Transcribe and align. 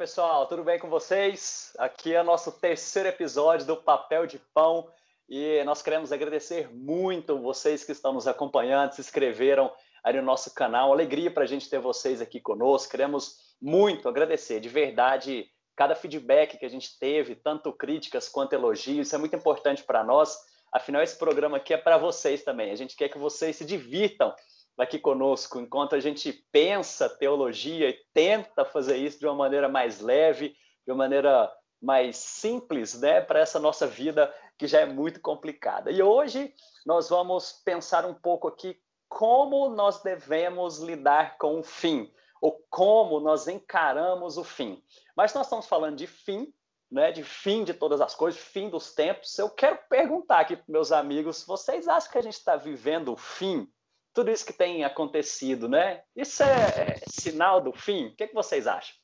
pessoal, 0.00 0.46
tudo 0.46 0.64
bem 0.64 0.78
com 0.78 0.88
vocês? 0.88 1.74
Aqui 1.76 2.14
é 2.14 2.22
o 2.22 2.24
nosso 2.24 2.50
terceiro 2.52 3.10
episódio 3.10 3.66
do 3.66 3.76
Papel 3.76 4.26
de 4.26 4.38
Pão 4.54 4.88
e 5.28 5.62
nós 5.64 5.82
queremos 5.82 6.10
agradecer 6.10 6.74
muito 6.74 7.38
vocês 7.38 7.84
que 7.84 7.92
estão 7.92 8.10
nos 8.10 8.26
acompanhando, 8.26 8.92
se 8.92 9.02
inscreveram 9.02 9.70
aí 10.02 10.16
no 10.16 10.22
nosso 10.22 10.54
canal. 10.54 10.90
Alegria 10.90 11.30
para 11.30 11.42
a 11.42 11.46
gente 11.46 11.68
ter 11.68 11.80
vocês 11.80 12.22
aqui 12.22 12.40
conosco. 12.40 12.90
Queremos 12.90 13.36
muito 13.60 14.08
agradecer, 14.08 14.58
de 14.58 14.70
verdade, 14.70 15.46
cada 15.76 15.94
feedback 15.94 16.56
que 16.56 16.64
a 16.64 16.70
gente 16.70 16.98
teve, 16.98 17.34
tanto 17.34 17.70
críticas 17.70 18.26
quanto 18.26 18.54
elogios. 18.54 19.06
Isso 19.06 19.14
é 19.14 19.18
muito 19.18 19.36
importante 19.36 19.82
para 19.82 20.02
nós. 20.02 20.34
Afinal, 20.72 21.02
esse 21.02 21.18
programa 21.18 21.58
aqui 21.58 21.74
é 21.74 21.76
para 21.76 21.98
vocês 21.98 22.42
também. 22.42 22.70
A 22.70 22.76
gente 22.76 22.96
quer 22.96 23.10
que 23.10 23.18
vocês 23.18 23.54
se 23.54 23.66
divirtam 23.66 24.34
aqui 24.82 24.98
conosco, 24.98 25.60
enquanto 25.60 25.94
a 25.94 26.00
gente 26.00 26.32
pensa 26.50 27.08
teologia 27.08 27.90
e 27.90 27.98
tenta 28.14 28.64
fazer 28.64 28.96
isso 28.96 29.18
de 29.18 29.26
uma 29.26 29.34
maneira 29.34 29.68
mais 29.68 30.00
leve, 30.00 30.56
de 30.86 30.92
uma 30.92 30.96
maneira 30.96 31.52
mais 31.80 32.16
simples, 32.16 32.98
né, 33.00 33.20
para 33.20 33.40
essa 33.40 33.58
nossa 33.58 33.86
vida 33.86 34.32
que 34.58 34.66
já 34.66 34.80
é 34.80 34.86
muito 34.86 35.20
complicada. 35.20 35.90
E 35.90 36.02
hoje 36.02 36.54
nós 36.84 37.08
vamos 37.08 37.52
pensar 37.64 38.04
um 38.04 38.14
pouco 38.14 38.48
aqui 38.48 38.78
como 39.08 39.68
nós 39.70 40.02
devemos 40.02 40.78
lidar 40.78 41.36
com 41.38 41.58
o 41.58 41.62
fim, 41.62 42.12
ou 42.40 42.64
como 42.70 43.18
nós 43.20 43.48
encaramos 43.48 44.38
o 44.38 44.44
fim. 44.44 44.82
Mas 45.16 45.34
nós 45.34 45.46
estamos 45.46 45.66
falando 45.66 45.96
de 45.96 46.06
fim, 46.06 46.52
né, 46.90 47.12
de 47.12 47.22
fim 47.22 47.64
de 47.64 47.74
todas 47.74 48.00
as 48.00 48.14
coisas, 48.14 48.40
fim 48.40 48.68
dos 48.68 48.94
tempos. 48.94 49.38
Eu 49.38 49.50
quero 49.50 49.78
perguntar 49.88 50.40
aqui 50.40 50.56
para 50.56 50.64
meus 50.68 50.92
amigos, 50.92 51.44
vocês 51.44 51.88
acham 51.88 52.12
que 52.12 52.18
a 52.18 52.22
gente 52.22 52.34
está 52.34 52.56
vivendo 52.56 53.12
o 53.12 53.16
fim 53.16 53.70
tudo 54.12 54.30
isso 54.30 54.44
que 54.44 54.52
tem 54.52 54.84
acontecido, 54.84 55.68
né? 55.68 56.02
Isso 56.14 56.42
é, 56.42 56.46
é 56.46 57.10
sinal 57.10 57.60
do 57.60 57.72
fim? 57.72 58.08
O 58.08 58.16
que, 58.16 58.24
é 58.24 58.26
que 58.26 58.34
vocês 58.34 58.66
acham? 58.66 58.94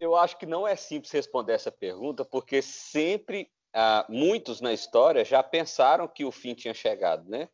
Eu 0.00 0.16
acho 0.16 0.36
que 0.36 0.46
não 0.46 0.66
é 0.66 0.76
simples 0.76 1.12
responder 1.12 1.52
essa 1.52 1.70
pergunta, 1.70 2.24
porque 2.24 2.60
sempre 2.60 3.50
ah, 3.72 4.04
muitos 4.08 4.60
na 4.60 4.72
história 4.72 5.24
já 5.24 5.42
pensaram 5.42 6.08
que 6.08 6.24
o 6.24 6.32
fim 6.32 6.54
tinha 6.54 6.74
chegado, 6.74 7.28
né? 7.28 7.48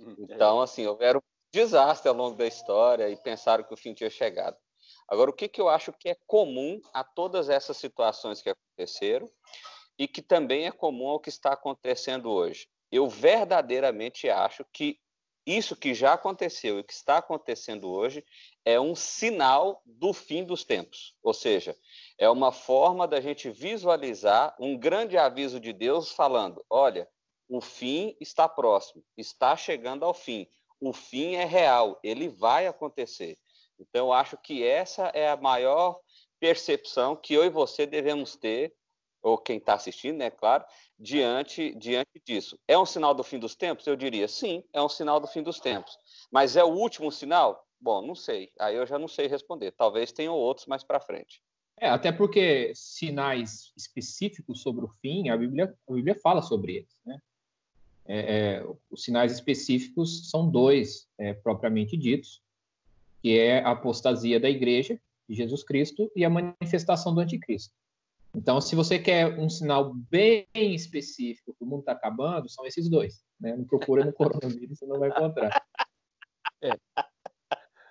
Hum, 0.00 0.16
é. 0.28 0.34
Então, 0.34 0.60
assim, 0.60 0.86
houveram 0.86 1.22
desastres 1.52 2.06
ao 2.06 2.14
longo 2.14 2.36
da 2.36 2.46
história 2.46 3.08
e 3.08 3.16
pensaram 3.16 3.64
que 3.64 3.74
o 3.74 3.76
fim 3.76 3.92
tinha 3.92 4.10
chegado. 4.10 4.56
Agora, 5.08 5.30
o 5.30 5.34
que, 5.34 5.48
que 5.48 5.60
eu 5.60 5.68
acho 5.68 5.92
que 5.92 6.08
é 6.08 6.16
comum 6.26 6.80
a 6.92 7.04
todas 7.04 7.48
essas 7.48 7.76
situações 7.76 8.40
que 8.40 8.50
aconteceram 8.50 9.30
e 9.98 10.08
que 10.08 10.22
também 10.22 10.66
é 10.66 10.72
comum 10.72 11.08
ao 11.08 11.20
que 11.20 11.28
está 11.28 11.52
acontecendo 11.52 12.30
hoje? 12.30 12.68
Eu 12.90 13.08
verdadeiramente 13.08 14.28
acho 14.28 14.64
que 14.72 14.98
isso 15.46 15.74
que 15.74 15.92
já 15.92 16.12
aconteceu 16.12 16.78
e 16.78 16.84
que 16.84 16.92
está 16.92 17.18
acontecendo 17.18 17.90
hoje 17.90 18.24
é 18.64 18.80
um 18.80 18.94
sinal 18.94 19.82
do 19.84 20.12
fim 20.12 20.44
dos 20.44 20.64
tempos. 20.64 21.16
Ou 21.22 21.34
seja, 21.34 21.76
é 22.18 22.28
uma 22.30 22.52
forma 22.52 23.08
da 23.08 23.20
gente 23.20 23.50
visualizar 23.50 24.54
um 24.58 24.76
grande 24.76 25.18
aviso 25.18 25.58
de 25.58 25.72
Deus 25.72 26.12
falando: 26.12 26.64
olha, 26.70 27.08
o 27.48 27.60
fim 27.60 28.16
está 28.20 28.48
próximo, 28.48 29.02
está 29.16 29.56
chegando 29.56 30.04
ao 30.04 30.14
fim. 30.14 30.48
O 30.80 30.92
fim 30.92 31.34
é 31.34 31.44
real, 31.44 31.98
ele 32.02 32.28
vai 32.28 32.66
acontecer. 32.66 33.38
Então, 33.78 34.12
acho 34.12 34.36
que 34.36 34.64
essa 34.64 35.06
é 35.08 35.28
a 35.28 35.36
maior 35.36 35.98
percepção 36.38 37.14
que 37.14 37.34
eu 37.34 37.44
e 37.44 37.50
você 37.50 37.86
devemos 37.86 38.36
ter, 38.36 38.74
ou 39.22 39.38
quem 39.38 39.58
está 39.58 39.74
assistindo, 39.74 40.18
né, 40.18 40.30
claro, 40.30 40.64
diante, 40.98 41.74
diante 41.76 42.20
disso. 42.26 42.58
É 42.66 42.76
um 42.76 42.84
sinal 42.84 43.14
do 43.14 43.22
fim 43.22 43.38
dos 43.38 43.54
tempos? 43.54 43.86
Eu 43.86 43.96
diria 43.96 44.26
sim, 44.26 44.64
é 44.72 44.82
um 44.82 44.88
sinal 44.88 45.20
do 45.20 45.26
fim 45.26 45.42
dos 45.42 45.60
tempos. 45.60 45.96
Mas 46.30 46.56
é 46.56 46.64
o 46.64 46.72
último 46.72 47.10
sinal? 47.12 47.64
Bom, 47.80 48.02
não 48.02 48.14
sei. 48.14 48.50
Aí 48.58 48.76
eu 48.76 48.86
já 48.86 48.98
não 48.98 49.08
sei 49.08 49.26
responder. 49.26 49.72
Talvez 49.72 50.12
tenham 50.12 50.34
outros 50.34 50.66
mais 50.66 50.82
para 50.82 51.00
frente. 51.00 51.42
É, 51.80 51.88
até 51.88 52.12
porque 52.12 52.72
sinais 52.74 53.72
específicos 53.76 54.60
sobre 54.60 54.84
o 54.84 54.88
fim, 54.88 55.30
a 55.30 55.36
Bíblia, 55.36 55.74
a 55.88 55.92
Bíblia 55.92 56.14
fala 56.14 56.42
sobre 56.42 56.76
eles. 56.76 57.00
Né? 57.04 57.18
É, 58.04 58.18
é, 58.18 58.66
os 58.90 59.02
sinais 59.02 59.32
específicos 59.32 60.30
são 60.30 60.48
dois, 60.48 61.08
é, 61.18 61.32
propriamente 61.32 61.96
ditos, 61.96 62.40
que 63.20 63.38
é 63.38 63.60
a 63.62 63.70
apostasia 63.70 64.38
da 64.38 64.50
igreja 64.50 65.00
de 65.28 65.34
Jesus 65.34 65.62
Cristo 65.62 66.10
e 66.14 66.24
a 66.24 66.30
manifestação 66.30 67.14
do 67.14 67.20
anticristo. 67.20 67.74
Então, 68.34 68.60
se 68.60 68.74
você 68.74 68.98
quer 68.98 69.38
um 69.38 69.48
sinal 69.48 69.92
bem 69.94 70.46
específico 70.54 71.54
que 71.54 71.64
o 71.64 71.66
mundo 71.66 71.80
está 71.80 71.92
acabando, 71.92 72.48
são 72.48 72.64
esses 72.64 72.88
dois. 72.88 73.22
Né? 73.38 73.54
Não 73.56 73.64
procura 73.64 74.04
no 74.04 74.12
coronavírus, 74.12 74.78
você 74.78 74.86
não 74.86 74.98
vai 74.98 75.10
encontrar. 75.10 75.62
É. 76.62 76.72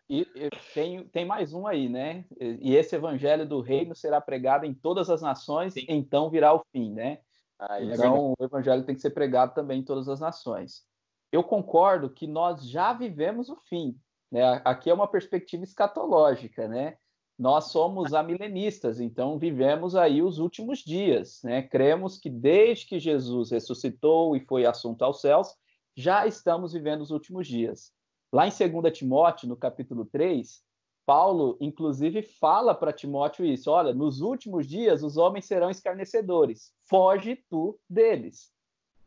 E, 0.09 0.27
e 0.35 0.49
tem, 0.73 1.07
tem 1.07 1.25
mais 1.25 1.53
um 1.53 1.65
aí, 1.67 1.87
né? 1.87 2.25
E 2.39 2.75
esse 2.75 2.95
evangelho 2.95 3.47
do 3.47 3.61
reino 3.61 3.95
será 3.95 4.19
pregado 4.19 4.65
em 4.65 4.73
todas 4.73 5.09
as 5.09 5.21
nações, 5.21 5.73
Sim. 5.73 5.85
então 5.87 6.29
virá 6.29 6.53
o 6.53 6.65
fim, 6.71 6.91
né? 6.91 7.19
Ah, 7.57 7.81
então, 7.81 8.35
é 8.39 8.43
o 8.43 8.45
evangelho 8.45 8.83
tem 8.83 8.95
que 8.95 9.01
ser 9.01 9.11
pregado 9.11 9.53
também 9.53 9.79
em 9.79 9.85
todas 9.85 10.09
as 10.09 10.19
nações. 10.19 10.83
Eu 11.31 11.43
concordo 11.43 12.09
que 12.09 12.27
nós 12.27 12.67
já 12.67 12.91
vivemos 12.91 13.47
o 13.49 13.55
fim. 13.69 13.97
Né? 14.31 14.61
Aqui 14.65 14.89
é 14.89 14.93
uma 14.93 15.07
perspectiva 15.07 15.63
escatológica, 15.63 16.67
né? 16.67 16.97
Nós 17.41 17.71
somos 17.71 18.13
amilenistas, 18.13 18.99
então 18.99 19.39
vivemos 19.39 19.95
aí 19.95 20.21
os 20.21 20.37
últimos 20.37 20.77
dias, 20.77 21.41
né? 21.43 21.63
Cremos 21.63 22.19
que 22.19 22.29
desde 22.29 22.85
que 22.85 22.99
Jesus 22.99 23.49
ressuscitou 23.49 24.35
e 24.35 24.41
foi 24.41 24.63
assunto 24.63 25.01
aos 25.01 25.21
céus, 25.21 25.55
já 25.97 26.27
estamos 26.27 26.71
vivendo 26.71 27.01
os 27.01 27.09
últimos 27.09 27.47
dias. 27.47 27.91
Lá 28.31 28.45
em 28.45 28.51
2 28.51 28.95
Timóteo, 28.95 29.49
no 29.49 29.57
capítulo 29.57 30.05
3, 30.05 30.61
Paulo, 31.03 31.57
inclusive, 31.59 32.21
fala 32.21 32.75
para 32.75 32.93
Timóteo 32.93 33.43
isso: 33.43 33.71
olha, 33.71 33.91
nos 33.91 34.21
últimos 34.21 34.67
dias 34.67 35.01
os 35.01 35.17
homens 35.17 35.45
serão 35.45 35.71
escarnecedores, 35.71 36.71
foge 36.87 37.43
tu 37.49 37.75
deles. 37.89 38.51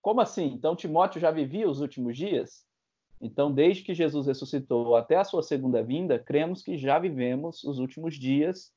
Como 0.02 0.20
assim? 0.20 0.46
Então 0.46 0.74
Timóteo 0.74 1.20
já 1.20 1.30
vivia 1.30 1.70
os 1.70 1.80
últimos 1.80 2.16
dias? 2.16 2.66
Então, 3.20 3.52
desde 3.52 3.82
que 3.82 3.94
Jesus 3.94 4.26
ressuscitou 4.26 4.96
até 4.96 5.16
a 5.16 5.24
sua 5.24 5.42
segunda 5.42 5.82
vinda, 5.82 6.18
cremos 6.18 6.62
que 6.62 6.76
já 6.76 6.98
vivemos 6.98 7.64
os 7.64 7.78
últimos 7.78 8.16
dias 8.16 8.72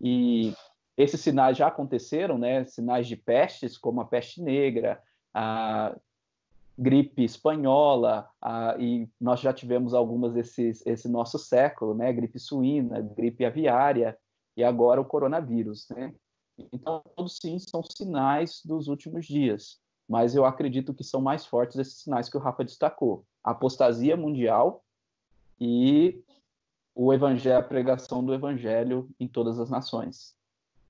e 0.00 0.54
esses 0.96 1.20
sinais 1.20 1.56
já 1.56 1.68
aconteceram, 1.68 2.38
né? 2.38 2.64
Sinais 2.64 3.06
de 3.06 3.16
pestes, 3.16 3.78
como 3.78 4.00
a 4.00 4.04
peste 4.04 4.42
negra, 4.42 5.02
a 5.34 5.96
gripe 6.78 7.22
espanhola, 7.22 8.28
a, 8.40 8.76
e 8.78 9.08
nós 9.20 9.40
já 9.40 9.52
tivemos 9.52 9.94
algumas 9.94 10.32
desses, 10.32 10.84
esse 10.86 11.08
nosso 11.08 11.38
século, 11.38 11.94
né? 11.94 12.12
Gripe 12.12 12.38
suína, 12.38 13.00
gripe 13.00 13.44
aviária 13.44 14.16
e 14.56 14.64
agora 14.64 15.00
o 15.00 15.04
coronavírus, 15.04 15.88
né? 15.90 16.14
Então, 16.72 17.02
todos 17.16 17.38
sim 17.38 17.58
são 17.58 17.82
sinais 17.82 18.60
dos 18.64 18.88
últimos 18.88 19.26
dias, 19.26 19.80
mas 20.08 20.34
eu 20.34 20.44
acredito 20.44 20.94
que 20.94 21.02
são 21.02 21.20
mais 21.20 21.46
fortes 21.46 21.78
esses 21.78 22.02
sinais 22.02 22.28
que 22.28 22.36
o 22.36 22.40
Rafa 22.40 22.64
destacou 22.64 23.24
apostasia 23.42 24.16
mundial 24.16 24.84
e 25.60 26.22
o 26.94 27.12
evangelho, 27.12 27.58
a 27.58 27.62
pregação 27.62 28.24
do 28.24 28.34
evangelho 28.34 29.08
em 29.18 29.26
todas 29.26 29.58
as 29.58 29.70
nações. 29.70 30.36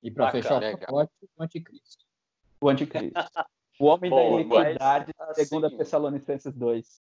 E 0.03 0.11
para 0.11 0.31
fechar 0.31 0.63
o 0.63 0.79
pacote, 0.79 1.13
o 1.37 1.43
anticristo. 1.43 2.05
O 2.61 2.69
anticristo. 2.69 3.15
o 3.79 3.87
homem 3.87 4.11
da 4.11 4.25
iniquidade, 4.25 5.13
assim... 5.19 5.45
segundo 5.45 5.67
a 5.67 5.71
Tessalonicenses 5.71 6.55
2. 6.55 7.03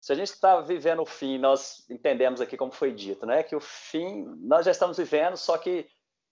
Se 0.00 0.12
a 0.12 0.16
gente 0.16 0.30
está 0.30 0.60
vivendo 0.60 1.02
o 1.02 1.06
fim, 1.06 1.38
nós 1.38 1.88
entendemos 1.88 2.40
aqui 2.40 2.56
como 2.56 2.72
foi 2.72 2.92
dito, 2.92 3.24
né? 3.24 3.42
Que 3.42 3.54
o 3.54 3.60
fim 3.60 4.24
nós 4.40 4.66
já 4.66 4.72
estamos 4.72 4.96
vivendo, 4.96 5.36
só 5.36 5.56
que 5.56 5.88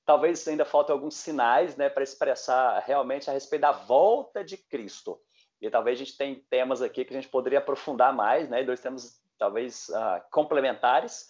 talvez 0.08 0.48
ainda 0.48 0.64
faltem 0.64 0.94
alguns 0.94 1.16
sinais 1.16 1.76
né, 1.76 1.90
para 1.90 2.02
expressar 2.02 2.82
realmente 2.86 3.28
a 3.28 3.32
respeito 3.34 3.60
da 3.60 3.72
volta 3.72 4.42
de 4.42 4.56
Cristo. 4.56 5.20
E 5.60 5.68
talvez 5.68 6.00
a 6.00 6.02
gente 6.02 6.16
tenha 6.16 6.40
temas 6.48 6.80
aqui 6.80 7.04
que 7.04 7.12
a 7.12 7.20
gente 7.20 7.28
poderia 7.28 7.58
aprofundar 7.58 8.10
mais, 8.14 8.48
né? 8.48 8.64
Dois 8.64 8.80
temas 8.80 9.22
talvez 9.38 9.90
uh, 9.90 10.22
complementares, 10.30 11.28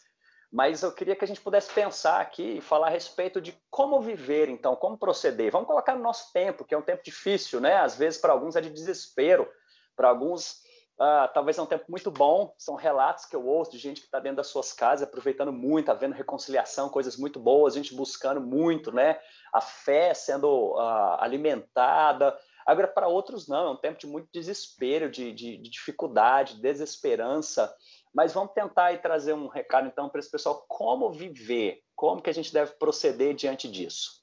mas 0.53 0.85
eu 0.85 0.93
queria 0.93 1.17
que 1.17 1.25
a 1.25 1.27
gente 1.27 1.41
pudesse 1.41 1.73
pensar 1.73 2.21
aqui 2.21 2.59
e 2.59 2.61
falar 2.61 2.87
a 2.87 2.91
respeito 2.91 3.41
de 3.41 3.53
como 3.69 4.01
viver, 4.01 4.49
então, 4.49 4.77
como 4.77 4.97
proceder. 4.97 5.51
Vamos 5.51 5.67
colocar 5.67 5.97
no 5.97 6.03
nosso 6.03 6.33
tempo, 6.33 6.65
que 6.65 6.73
é 6.73 6.79
um 6.79 6.83
tempo 6.83 7.03
difícil, 7.03 7.61
né? 7.61 7.79
Às 7.79 7.97
vezes 7.97 8.21
para 8.21 8.33
alguns 8.33 8.55
é 8.55 8.61
de 8.61 8.71
desespero, 8.71 9.51
para 9.97 10.09
alguns 10.09 10.63
Uh, 10.99 11.31
talvez 11.33 11.57
é 11.57 11.63
um 11.63 11.67
tempo 11.67 11.85
muito 11.89 12.11
bom. 12.11 12.53
São 12.59 12.75
relatos 12.75 13.25
que 13.25 13.37
eu 13.37 13.47
ouço 13.47 13.71
de 13.71 13.79
gente 13.79 14.01
que 14.01 14.07
está 14.07 14.19
dentro 14.19 14.39
das 14.39 14.49
suas 14.49 14.73
casas, 14.73 15.07
aproveitando 15.07 15.53
muito, 15.53 15.87
tá 15.87 15.95
vendo 15.95 16.13
reconciliação, 16.13 16.89
coisas 16.89 17.17
muito 17.17 17.39
boas, 17.39 17.75
gente 17.75 17.95
buscando 17.95 18.41
muito, 18.41 18.91
né? 18.91 19.21
A 19.53 19.61
fé 19.61 20.13
sendo 20.13 20.75
uh, 20.75 21.21
alimentada. 21.21 22.37
Agora, 22.67 22.89
para 22.89 23.07
outros, 23.07 23.47
não. 23.47 23.69
É 23.69 23.71
um 23.71 23.77
tempo 23.77 23.99
de 23.99 24.09
muito 24.09 24.29
desespero, 24.33 25.09
de, 25.09 25.33
de, 25.33 25.57
de 25.57 25.71
dificuldade, 25.71 26.61
desesperança. 26.61 27.73
Mas 28.13 28.33
vamos 28.33 28.53
tentar 28.53 28.87
aí 28.87 28.99
trazer 28.99 29.35
um 29.35 29.47
recado, 29.47 29.87
então, 29.87 30.09
para 30.09 30.19
esse 30.19 30.31
pessoal. 30.31 30.65
Como 30.67 31.13
viver? 31.13 31.81
Como 31.95 32.21
que 32.21 32.29
a 32.29 32.35
gente 32.35 32.53
deve 32.53 32.73
proceder 32.73 33.35
diante 33.35 33.69
disso? 33.69 34.19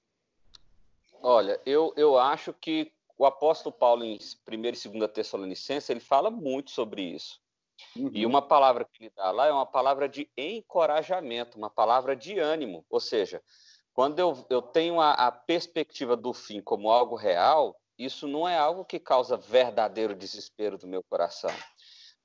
Olha, 1.22 1.60
eu, 1.66 1.94
eu 1.96 2.20
acho 2.20 2.54
que 2.54 2.92
o 3.18 3.26
apóstolo 3.26 3.74
Paulo, 3.74 4.04
em 4.04 4.18
1 4.18 4.18
e 4.54 5.00
2 5.00 5.12
Tessalonicenses, 5.12 5.90
ele 5.90 6.00
fala 6.00 6.30
muito 6.30 6.72
sobre 6.72 7.02
isso. 7.02 7.40
Uhum. 7.96 8.12
E 8.14 8.26
uma 8.26 8.42
palavra 8.42 8.86
que 8.86 9.04
ele 9.04 9.12
dá 9.16 9.32
lá 9.32 9.48
é 9.48 9.52
uma 9.52 9.66
palavra 9.66 10.08
de 10.08 10.30
encorajamento, 10.38 11.58
uma 11.58 11.70
palavra 11.70 12.16
de 12.16 12.40
ânimo. 12.40 12.86
Ou 12.90 13.00
seja, 13.00 13.42
quando 13.94 14.20
eu, 14.20 14.46
eu 14.50 14.62
tenho 14.62 15.00
a, 15.00 15.12
a 15.14 15.32
perspectiva 15.32 16.16
do 16.16 16.34
fim 16.34 16.62
como 16.62 16.90
algo 16.90 17.16
real, 17.16 17.76
isso 17.98 18.28
não 18.28 18.48
é 18.48 18.58
algo 18.58 18.84
que 18.84 19.00
causa 19.00 19.38
verdadeiro 19.38 20.16
desespero 20.16 20.78
do 20.78 20.88
meu 20.88 21.04
coração. 21.04 21.52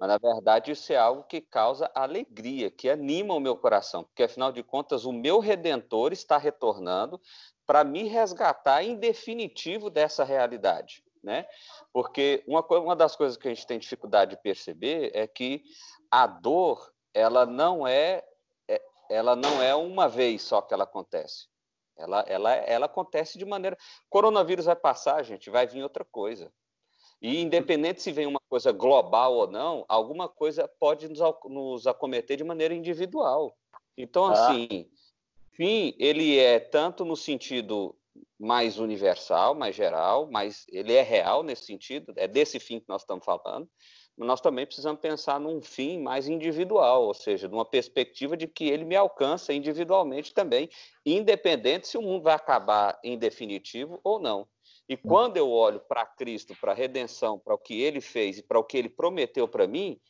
Mas, 0.00 0.08
na 0.08 0.17
verdade, 0.17 0.73
isso 0.73 0.91
é 0.94 0.97
algo 0.97 1.25
que 1.25 1.43
causa 1.43 1.91
alegria, 1.94 2.70
que 2.70 2.88
anima 2.88 3.35
o 3.35 3.41
meu 3.41 3.55
coração, 3.55 4.02
porque, 4.02 4.23
afinal 4.23 4.50
de 4.50 4.62
contas, 4.62 5.05
o 5.05 5.12
meu 5.12 5.41
redentor 5.41 6.11
está 6.11 6.38
retornando 6.38 7.20
para 7.67 7.85
me 7.85 8.05
resgatar 8.05 8.82
em 8.82 8.97
definitivo 8.97 9.91
dessa 9.91 10.25
realidade. 10.25 11.05
Né? 11.23 11.47
Porque 11.93 12.43
uma, 12.47 12.67
uma 12.79 12.97
das 12.97 13.14
coisas 13.14 13.37
que 13.37 13.47
a 13.47 13.52
gente 13.52 13.67
tem 13.67 13.79
dificuldade 13.79 14.31
de 14.31 14.43
perceber 14.43 15.11
é 15.12 15.26
que 15.26 15.62
a 16.11 16.26
dor 16.26 16.91
ela 17.12 17.44
não 17.44 17.87
é, 17.87 18.25
é 18.67 18.81
ela 19.11 19.37
não 19.37 19.62
é 19.62 19.75
uma 19.75 20.08
vez 20.08 20.41
só 20.41 20.62
que 20.62 20.73
ela 20.73 20.85
acontece. 20.85 21.46
Ela, 21.94 22.25
ela, 22.26 22.55
ela 22.55 22.87
acontece 22.87 23.37
de 23.37 23.44
maneira. 23.44 23.76
Coronavírus 24.08 24.64
vai 24.64 24.76
passar, 24.76 25.23
gente, 25.23 25.50
vai 25.50 25.67
vir 25.67 25.82
outra 25.82 26.06
coisa. 26.06 26.50
E 27.20 27.40
independente 27.40 28.00
se 28.00 28.11
vem 28.12 28.26
uma 28.26 28.40
coisa 28.49 28.72
global 28.72 29.34
ou 29.34 29.46
não, 29.46 29.84
alguma 29.88 30.28
coisa 30.28 30.67
pode 30.67 31.08
nos, 31.08 31.20
nos 31.44 31.87
acometer 31.87 32.37
de 32.37 32.44
maneira 32.44 32.75
individual. 32.75 33.55
Então, 33.96 34.26
ah. 34.26 34.32
assim, 34.32 34.88
fim, 35.52 35.94
ele 35.99 36.38
é 36.38 36.58
tanto 36.58 37.05
no 37.05 37.17
sentido 37.17 37.94
mais 38.38 38.78
universal, 38.78 39.55
mais 39.55 39.76
geral, 39.76 40.28
mas 40.31 40.64
ele 40.69 40.94
é 40.94 41.02
real 41.02 41.43
nesse 41.43 41.67
sentido, 41.67 42.12
é 42.17 42.26
desse 42.26 42.58
fim 42.58 42.81
que 42.81 42.88
nós 42.88 43.02
estamos 43.02 43.25
falando, 43.25 43.69
mas 44.17 44.26
nós 44.26 44.40
também 44.40 44.64
precisamos 44.64 45.00
pensar 45.00 45.38
num 45.38 45.61
fim 45.61 46.00
mais 46.00 46.26
individual, 46.26 47.05
ou 47.05 47.14
seja, 47.14 47.49
numa 47.49 47.64
perspectiva 47.64 48.37
de 48.37 48.46
que 48.46 48.64
ele 48.64 48.84
me 48.84 48.96
alcança 48.96 49.52
individualmente 49.52 50.32
também, 50.32 50.70
independente 51.05 51.87
se 51.87 51.99
o 51.99 52.02
mundo 52.02 52.22
vai 52.22 52.34
acabar 52.34 52.99
em 53.05 53.19
definitivo 53.19 54.00
ou 54.02 54.19
não. 54.19 54.49
E 54.91 54.97
quando 54.97 55.37
eu 55.37 55.49
olho 55.49 55.79
para 55.79 56.05
Cristo, 56.05 56.53
para 56.61 56.73
a 56.73 56.75
redenção, 56.75 57.39
para 57.39 57.55
o 57.55 57.59
que 57.59 57.81
ele 57.81 58.01
fez 58.01 58.39
e 58.39 58.43
para 58.43 58.59
o 58.59 58.65
que 58.65 58.77
ele 58.77 58.89
prometeu 58.89 59.47
para 59.47 59.65
mim, 59.69 60.01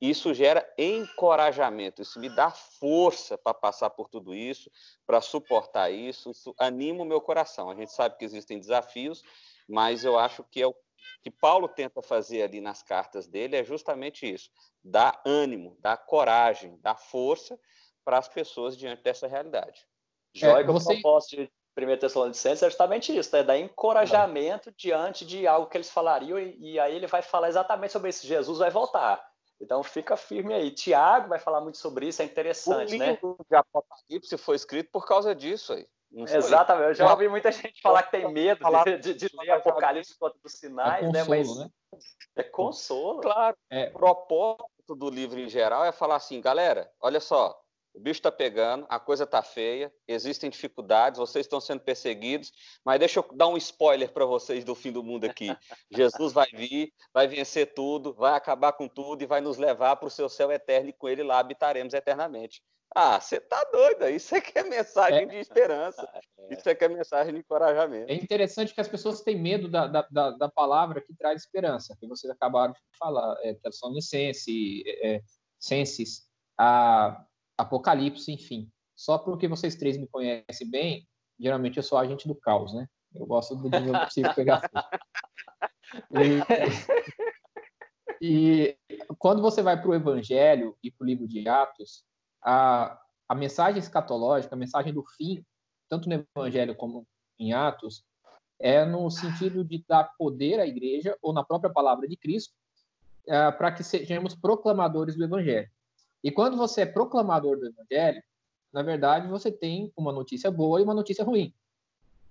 isso 0.00 0.32
gera 0.32 0.66
encorajamento, 0.78 2.00
isso 2.00 2.18
me 2.18 2.34
dá 2.34 2.50
força 2.50 3.36
para 3.36 3.52
passar 3.52 3.90
por 3.90 4.08
tudo 4.08 4.34
isso, 4.34 4.70
para 5.06 5.20
suportar 5.20 5.90
isso, 5.90 6.30
isso 6.30 6.54
anima 6.58 7.02
o 7.02 7.06
meu 7.06 7.20
coração. 7.20 7.68
A 7.68 7.74
gente 7.74 7.92
sabe 7.92 8.16
que 8.16 8.24
existem 8.24 8.58
desafios, 8.58 9.22
mas 9.68 10.04
eu 10.04 10.18
acho 10.18 10.42
que 10.44 10.62
é 10.62 10.66
o 10.66 10.74
que 11.22 11.30
Paulo 11.30 11.68
tenta 11.68 12.00
fazer 12.00 12.40
ali 12.40 12.62
nas 12.62 12.82
cartas 12.82 13.28
dele 13.28 13.56
é 13.56 13.62
justamente 13.62 14.24
isso: 14.24 14.50
dar 14.82 15.20
ânimo, 15.26 15.76
dar 15.80 15.98
coragem, 15.98 16.78
dar 16.80 16.96
força 16.96 17.60
para 18.02 18.16
as 18.16 18.26
pessoas 18.26 18.74
diante 18.74 19.02
dessa 19.02 19.26
realidade. 19.26 19.86
Joia, 20.34 20.62
é, 20.62 20.64
você... 20.64 20.94
propósito 20.94 21.36
de 21.42 21.52
1 21.76 21.98
Tessalonicenses 21.98 22.62
é 22.62 22.66
justamente 22.70 23.16
isso, 23.16 23.34
é 23.36 23.42
dar 23.42 23.58
encorajamento 23.58 24.72
diante 24.76 25.24
de 25.24 25.46
algo 25.46 25.68
que 25.68 25.76
eles 25.76 25.90
falariam, 25.90 26.38
e, 26.38 26.56
e 26.58 26.80
aí 26.80 26.96
ele 26.96 27.06
vai 27.06 27.22
falar 27.22 27.48
exatamente 27.48 27.92
sobre 27.92 28.10
isso: 28.10 28.26
Jesus 28.26 28.58
vai 28.58 28.70
voltar. 28.70 29.24
Então 29.60 29.82
fica 29.82 30.16
firme 30.16 30.54
aí. 30.54 30.70
Tiago 30.70 31.28
vai 31.28 31.38
falar 31.38 31.60
muito 31.60 31.78
sobre 31.78 32.08
isso, 32.08 32.22
é 32.22 32.24
interessante, 32.24 32.94
o 32.94 32.98
né? 32.98 33.10
livro 33.10 33.36
de 33.48 33.56
Apocalipse 33.56 34.38
foi 34.38 34.56
escrito 34.56 34.90
por 34.90 35.06
causa 35.06 35.34
disso 35.34 35.74
aí. 35.74 35.86
Exatamente. 36.12 36.88
Eu 36.88 36.94
já 36.94 37.10
ouvi 37.12 37.28
muita 37.28 37.52
gente 37.52 37.80
falar 37.80 38.02
que 38.02 38.10
tem 38.10 38.32
medo 38.32 38.64
de, 38.84 38.98
de, 38.98 39.14
de 39.14 39.36
ler 39.36 39.50
Apocalipse 39.50 40.14
por 40.18 40.28
conta 40.28 40.40
dos 40.42 40.54
sinais, 40.54 41.04
é 41.04 41.24
consolo, 41.24 41.28
né? 41.28 41.28
Mas 41.28 41.56
né? 41.58 41.70
é 42.36 42.42
consolo. 42.42 43.20
Claro. 43.20 43.56
É. 43.70 43.88
O 43.88 43.92
propósito 43.92 44.96
do 44.96 45.08
livro 45.08 45.38
em 45.38 45.48
geral 45.48 45.84
é 45.84 45.92
falar 45.92 46.16
assim, 46.16 46.40
galera, 46.40 46.90
olha 47.00 47.20
só, 47.20 47.60
o 47.92 48.00
bicho 48.00 48.18
está 48.18 48.30
pegando, 48.30 48.86
a 48.88 48.98
coisa 49.00 49.24
está 49.24 49.42
feia, 49.42 49.92
existem 50.06 50.48
dificuldades, 50.48 51.18
vocês 51.18 51.44
estão 51.44 51.60
sendo 51.60 51.80
perseguidos, 51.80 52.52
mas 52.84 52.98
deixa 52.98 53.20
eu 53.20 53.28
dar 53.34 53.48
um 53.48 53.56
spoiler 53.56 54.12
para 54.12 54.24
vocês 54.24 54.64
do 54.64 54.74
fim 54.74 54.92
do 54.92 55.02
mundo 55.02 55.24
aqui. 55.24 55.48
Jesus 55.90 56.32
vai 56.32 56.46
vir, 56.52 56.92
vai 57.12 57.26
vencer 57.26 57.74
tudo, 57.74 58.14
vai 58.14 58.34
acabar 58.34 58.72
com 58.72 58.88
tudo 58.88 59.22
e 59.22 59.26
vai 59.26 59.40
nos 59.40 59.58
levar 59.58 59.96
para 59.96 60.06
o 60.06 60.10
seu 60.10 60.28
céu 60.28 60.50
eterno 60.52 60.90
e 60.90 60.92
com 60.92 61.08
ele 61.08 61.22
lá 61.22 61.38
habitaremos 61.38 61.92
eternamente. 61.94 62.62
Ah, 62.94 63.20
você 63.20 63.40
tá 63.40 63.62
doido, 63.72 64.08
isso 64.08 64.34
é 64.34 64.40
que 64.40 64.58
é 64.58 64.64
mensagem 64.64 65.22
é. 65.22 65.26
de 65.26 65.36
esperança, 65.36 66.08
isso 66.50 66.68
é 66.68 66.74
que 66.74 66.84
é 66.84 66.88
mensagem 66.88 67.32
de 67.32 67.38
encorajamento. 67.38 68.10
É 68.10 68.16
interessante 68.16 68.74
que 68.74 68.80
as 68.80 68.88
pessoas 68.88 69.20
têm 69.20 69.40
medo 69.40 69.68
da, 69.68 69.86
da, 69.86 70.30
da 70.30 70.48
palavra 70.48 71.00
que 71.00 71.14
traz 71.14 71.42
esperança, 71.42 71.96
que 72.00 72.06
vocês 72.08 72.28
acabaram 72.32 72.72
de 72.72 72.80
falar, 72.98 73.36
é, 73.42 73.54
Tessalonicense, 73.54 74.82
é, 74.84 75.14
é, 75.14 75.22
Senses, 75.56 76.28
a 76.58 77.24
Apocalipse, 77.60 78.32
enfim. 78.32 78.70
Só 78.94 79.18
porque 79.18 79.48
vocês 79.48 79.76
três 79.76 79.96
me 79.96 80.06
conhecem 80.06 80.68
bem, 80.70 81.08
geralmente 81.38 81.76
eu 81.76 81.82
sou 81.82 81.98
agente 81.98 82.28
do 82.28 82.34
caos, 82.34 82.74
né? 82.74 82.86
Eu 83.14 83.26
gosto 83.26 83.56
do 83.56 83.70
nível 83.70 83.98
possível 84.00 84.34
pegar 84.34 84.60
fogo. 84.60 84.88
E, 86.12 86.40
e 88.20 88.78
quando 89.18 89.40
você 89.40 89.62
vai 89.62 89.80
para 89.80 89.90
o 89.90 89.94
Evangelho 89.94 90.76
e 90.82 90.90
para 90.90 91.04
o 91.04 91.06
livro 91.06 91.26
de 91.26 91.48
Atos, 91.48 92.04
a, 92.42 93.00
a 93.28 93.34
mensagem 93.34 93.78
escatológica, 93.78 94.54
a 94.54 94.58
mensagem 94.58 94.92
do 94.92 95.04
fim, 95.16 95.42
tanto 95.88 96.08
no 96.08 96.24
Evangelho 96.36 96.76
como 96.76 97.06
em 97.38 97.52
Atos, 97.52 98.04
é 98.58 98.84
no 98.84 99.10
sentido 99.10 99.64
de 99.64 99.82
dar 99.88 100.12
poder 100.18 100.60
à 100.60 100.66
igreja, 100.66 101.16
ou 101.22 101.32
na 101.32 101.42
própria 101.42 101.72
palavra 101.72 102.06
de 102.06 102.16
Cristo, 102.16 102.54
é, 103.26 103.50
para 103.50 103.72
que 103.72 103.82
sejamos 103.82 104.34
proclamadores 104.34 105.16
do 105.16 105.24
Evangelho. 105.24 105.70
E 106.22 106.30
quando 106.30 106.56
você 106.56 106.82
é 106.82 106.86
proclamador 106.86 107.58
do 107.58 107.66
evangelho, 107.66 108.22
na 108.72 108.82
verdade 108.82 109.28
você 109.28 109.50
tem 109.50 109.92
uma 109.96 110.12
notícia 110.12 110.50
boa 110.50 110.80
e 110.80 110.84
uma 110.84 110.94
notícia 110.94 111.24
ruim. 111.24 111.54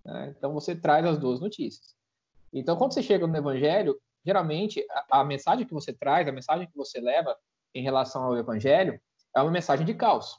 Né? 0.06 0.34
Então 0.38 0.54
você 0.54 0.76
traz 0.76 1.06
as 1.06 1.18
duas 1.18 1.40
notícias. 1.40 1.96
Então 2.54 2.78
quando 2.78 2.94
você 2.94 3.04
chega 3.04 3.26
no 3.26 3.36
evangelho, 3.36 4.00
geralmente 4.26 4.86
a, 4.92 5.22
a, 5.22 5.24
mensagem 5.24 5.66
que 5.66 5.74
você 5.74 5.92
traz, 5.92 6.28
a 6.28 6.32
mensagem 6.32 6.68
que 6.68 6.78
você 6.78 7.00
leva 7.00 7.36
em 7.74 7.84
relação 7.84 8.24
ao 8.24 8.38
evangelho, 8.38 9.00
é 9.36 9.42
uma 9.42 9.52
mensagem 9.52 9.86
de 9.86 9.94
caos. 9.94 10.38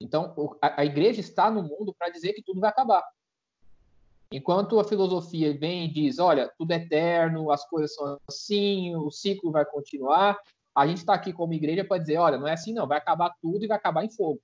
Então 0.00 0.34
a, 0.60 0.82
a 0.82 0.84
igreja 0.84 1.20
está 1.20 1.50
no 1.50 1.62
mundo 1.62 1.94
para 1.94 2.10
dizer 2.10 2.32
que 2.32 2.42
tudo 2.42 2.60
vai 2.60 2.70
acabar. 2.70 3.04
Enquanto 4.32 4.80
a 4.80 4.84
filosofia 4.84 5.56
vem 5.56 5.84
e 5.84 5.92
diz, 5.92 6.18
olha, 6.18 6.52
tudo 6.58 6.72
é 6.72 6.76
eterno, 6.76 7.52
as 7.52 7.64
coisas 7.68 7.94
são 7.94 8.18
assim, 8.28 8.96
o 8.96 9.08
ciclo 9.10 9.52
vai 9.52 9.64
continuar, 9.64 10.36
a 10.74 10.86
gente 10.86 10.98
está 10.98 11.14
aqui 11.14 11.32
como 11.32 11.54
igreja 11.54 11.84
para 11.84 11.98
dizer, 11.98 12.18
olha, 12.18 12.36
não 12.36 12.48
é 12.48 12.52
assim 12.52 12.72
não, 12.72 12.86
vai 12.86 12.98
acabar 12.98 13.32
tudo 13.40 13.64
e 13.64 13.68
vai 13.68 13.76
acabar 13.76 14.04
em 14.04 14.10
fogo. 14.10 14.40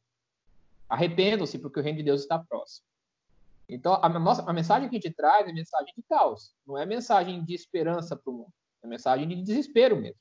Arrependam-se, 0.88 1.58
porque 1.58 1.80
o 1.80 1.82
reino 1.82 1.99
de 1.99 2.04
Deus 2.04 2.20
está 2.22 2.38
próximo. 2.38 2.87
Então, 3.68 3.99
a, 4.02 4.08
nossa, 4.08 4.49
a 4.49 4.52
mensagem 4.52 4.88
que 4.88 4.96
a 4.96 5.00
gente 5.00 5.14
traz 5.14 5.49
é 5.49 5.52
mensagem 5.52 5.92
de 5.96 6.02
caos, 6.08 6.52
não 6.66 6.78
é 6.78 6.87
mensagem 6.87 7.44
de 7.44 7.54
esperança 7.54 8.16
para 8.16 8.30
o 8.30 8.34
mundo, 8.34 8.52
é 8.82 8.87
mensagem 8.87 9.28
de 9.28 9.42
desespero 9.42 9.96
mesmo. 9.96 10.18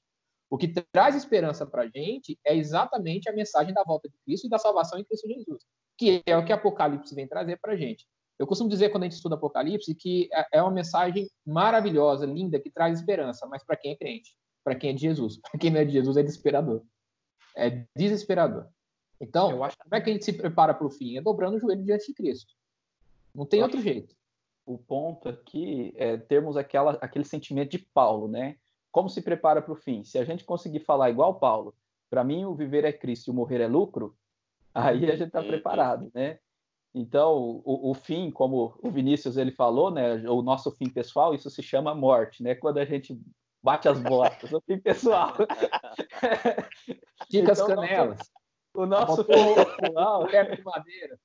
O 0.50 0.58
que 0.58 0.68
traz 0.68 1.16
esperança 1.16 1.66
para 1.66 1.84
a 1.84 1.88
gente 1.88 2.40
é 2.44 2.56
exatamente 2.56 3.30
a 3.30 3.34
mensagem 3.34 3.74
da 3.74 3.84
volta 3.84 4.10
de 4.10 4.16
Cristo 4.26 4.48
e 4.48 4.50
da 4.50 4.58
salvação 4.58 5.00
em 5.00 5.04
Cristo 5.04 5.28
Jesus, 5.28 5.64
que 5.98 6.24
é 6.26 6.36
o 6.36 6.46
que 6.46 6.52
Apocalipse 6.52 7.14
vem 7.14 7.28
trazer 7.28 7.58
para 7.60 7.74
a 7.74 7.76
gente. 7.76 8.08
Eu 8.38 8.48
costumo 8.48 8.70
dizer, 8.70 8.90
quando 8.90 9.04
a 9.04 9.06
gente 9.06 9.16
estuda 9.16 9.36
Apocalipse, 9.36 9.94
que 9.94 10.30
é, 10.32 10.46
é 10.54 10.62
uma 10.62 10.72
mensagem 10.72 11.30
maravilhosa, 11.46 12.26
linda, 12.26 12.60
que 12.60 12.72
traz 12.72 13.00
esperança, 13.00 13.46
mas 13.48 13.64
para 13.64 13.76
quem 13.76 13.92
é 13.92 13.96
crente 13.96 14.36
para 14.64 14.76
quem 14.76 14.92
é 14.92 14.94
de 14.94 15.02
Jesus. 15.02 15.38
Para 15.42 15.60
quem 15.60 15.72
não 15.72 15.80
é 15.80 15.86
de 15.86 15.92
Jesus, 15.92 16.18
é 16.18 16.24
desesperador. 16.24 16.84
É 17.56 17.86
desesperador. 17.96 18.68
Então, 19.20 19.52
Eu 19.52 19.64
acho... 19.64 19.78
como 19.78 19.96
é 19.96 20.02
que 20.02 20.10
a 20.10 20.14
gente 20.14 20.26
se 20.26 20.34
prepara 20.34 20.74
para 20.74 20.88
o 20.88 20.90
fim? 20.90 21.18
É 21.18 21.22
dobrando 21.22 21.58
o 21.58 21.60
joelho 21.60 21.84
diante 21.84 22.08
de 22.08 22.14
Cristo. 22.14 22.54
Não 23.34 23.46
tem 23.46 23.60
Eu 23.60 23.66
outro 23.66 23.82
jeito. 23.82 24.16
O 24.66 24.78
ponto 24.78 25.28
aqui 25.28 25.94
é 25.98 26.18
termos 26.18 26.56
aquela, 26.56 26.94
aquele 27.02 27.26
sentimento 27.26 27.72
de 27.72 27.80
Paulo, 27.80 28.28
né? 28.28 28.56
Como 28.92 29.10
se 29.10 29.22
prepara 29.22 29.62
para 29.62 29.74
o 29.74 29.76
fim? 29.76 30.04
Se 30.04 30.18
a 30.18 30.24
gente 30.24 30.44
conseguir 30.44 30.80
falar 30.80 31.10
igual 31.10 31.40
Paulo, 31.40 31.76
para 32.10 32.24
mim 32.24 32.46
o 32.46 32.56
viver 32.56 32.86
é 32.86 32.94
Cristo 32.94 33.28
e 33.28 33.32
o 33.32 33.34
morrer 33.34 33.62
é 33.62 33.68
lucro, 33.68 34.16
aí 34.74 35.06
a 35.12 35.16
gente 35.16 35.28
está 35.28 35.44
preparado, 35.44 36.12
né? 36.14 36.40
Então, 36.94 37.62
o, 37.64 37.92
o, 37.92 37.94
fim, 37.94 38.32
como 38.32 38.76
o 38.82 38.90
Vinícius 38.90 39.38
ele 39.38 39.52
falou, 39.52 39.92
né, 39.92 40.28
o 40.28 40.42
nosso 40.42 40.72
fim 40.72 40.90
pessoal, 40.90 41.36
isso 41.36 41.50
se 41.50 41.62
chama 41.62 41.94
morte, 41.94 42.42
né? 42.42 42.56
Quando 42.56 42.80
a 42.80 42.86
gente 42.86 43.20
bate 43.62 43.88
as 43.88 44.00
botas, 44.00 44.52
o 44.52 44.62
fim 44.62 44.80
pessoal. 44.80 45.34
Fica 47.30 47.52
então, 47.52 47.52
as 47.52 47.62
canelas. 47.62 48.32
O 48.74 48.86
nosso 48.86 49.24
pessoal 49.26 50.28
de 50.28 50.64
madeira. 50.64 51.20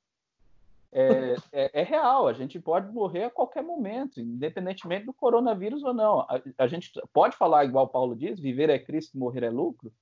É, 0.97 1.35
é, 1.51 1.81
é, 1.81 1.83
real, 1.83 2.29
a 2.29 2.33
gente 2.33 2.61
pode 2.61 2.93
morrer 2.93 3.25
a 3.25 3.31
qualquer 3.31 3.65
momento, 3.65 4.21
independentemente 4.21 5.07
do 5.07 5.13
coronavírus 5.13 5.83
ou 5.83 5.93
não. 5.93 6.21
A, 6.21 6.41
a 6.57 6.67
gente 6.69 6.93
pode 7.13 7.37
falar, 7.37 7.65
igual 7.65 7.89
Paulo 7.89 8.15
diz, 8.15 8.39
viver 8.39 8.71
é 8.71 8.79
Cristo, 8.79 9.19
morrer 9.19 9.43
é 9.43 9.51
lucro. 9.51 9.93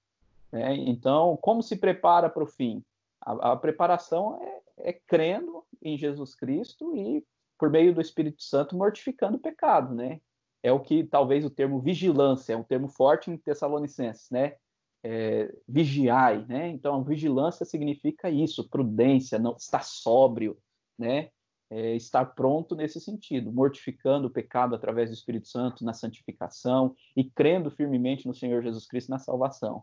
Né? 0.52 0.74
Então, 0.76 1.38
como 1.40 1.62
se 1.62 1.76
prepara 1.76 2.28
para 2.28 2.42
o 2.42 2.46
fim? 2.46 2.84
A, 3.22 3.52
a 3.52 3.56
preparação 3.56 4.38
é, 4.42 4.90
é 4.90 4.92
crendo 4.92 5.64
em 5.80 5.96
Jesus 5.96 6.34
Cristo 6.34 6.94
e, 6.94 7.24
por 7.58 7.70
meio 7.70 7.94
do 7.94 8.00
Espírito 8.02 8.42
Santo, 8.42 8.76
mortificando 8.76 9.38
o 9.38 9.40
pecado, 9.40 9.94
né? 9.94 10.20
É 10.62 10.72
o 10.72 10.80
que 10.80 11.04
talvez 11.04 11.44
o 11.44 11.50
termo 11.50 11.80
vigilância, 11.80 12.52
é 12.52 12.56
um 12.56 12.62
termo 12.62 12.88
forte 12.88 13.30
em 13.30 13.36
Tessalonicenses, 13.36 14.30
né? 14.30 14.54
é, 15.02 15.52
vigiai, 15.68 16.44
né? 16.46 16.68
Então, 16.68 17.02
vigilância 17.02 17.66
significa 17.66 18.30
isso, 18.30 18.68
prudência, 18.68 19.38
não 19.38 19.56
estar 19.56 19.82
sóbrio, 19.82 20.56
né? 20.98 21.30
É, 21.68 21.96
estar 21.96 22.26
pronto 22.26 22.76
nesse 22.76 23.00
sentido, 23.00 23.50
mortificando 23.50 24.28
o 24.28 24.30
pecado 24.30 24.74
através 24.74 25.08
do 25.08 25.14
Espírito 25.14 25.48
Santo 25.48 25.84
na 25.84 25.94
santificação 25.94 26.94
e 27.16 27.24
crendo 27.24 27.70
firmemente 27.70 28.26
no 28.26 28.34
Senhor 28.34 28.62
Jesus 28.62 28.86
Cristo 28.86 29.10
na 29.10 29.18
salvação. 29.18 29.82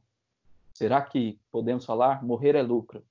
Será 0.71 1.01
que 1.01 1.39
podemos 1.51 1.85
falar? 1.85 2.23
Morrer 2.23 2.55
é 2.55 2.61
lucro. 2.61 3.03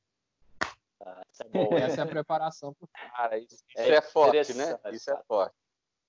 Ah, 1.05 1.23
é 1.41 1.49
bom, 1.49 1.77
essa 1.77 2.03
é 2.03 2.05
a 2.05 2.07
preparação. 2.07 2.75
Cara, 3.17 3.37
isso, 3.39 3.57
isso 3.69 3.79
é, 3.79 3.97
é 3.97 4.01
forte, 4.01 4.55
né? 4.55 4.79
Isso 4.93 5.11
é 5.11 5.21
forte. 5.27 5.57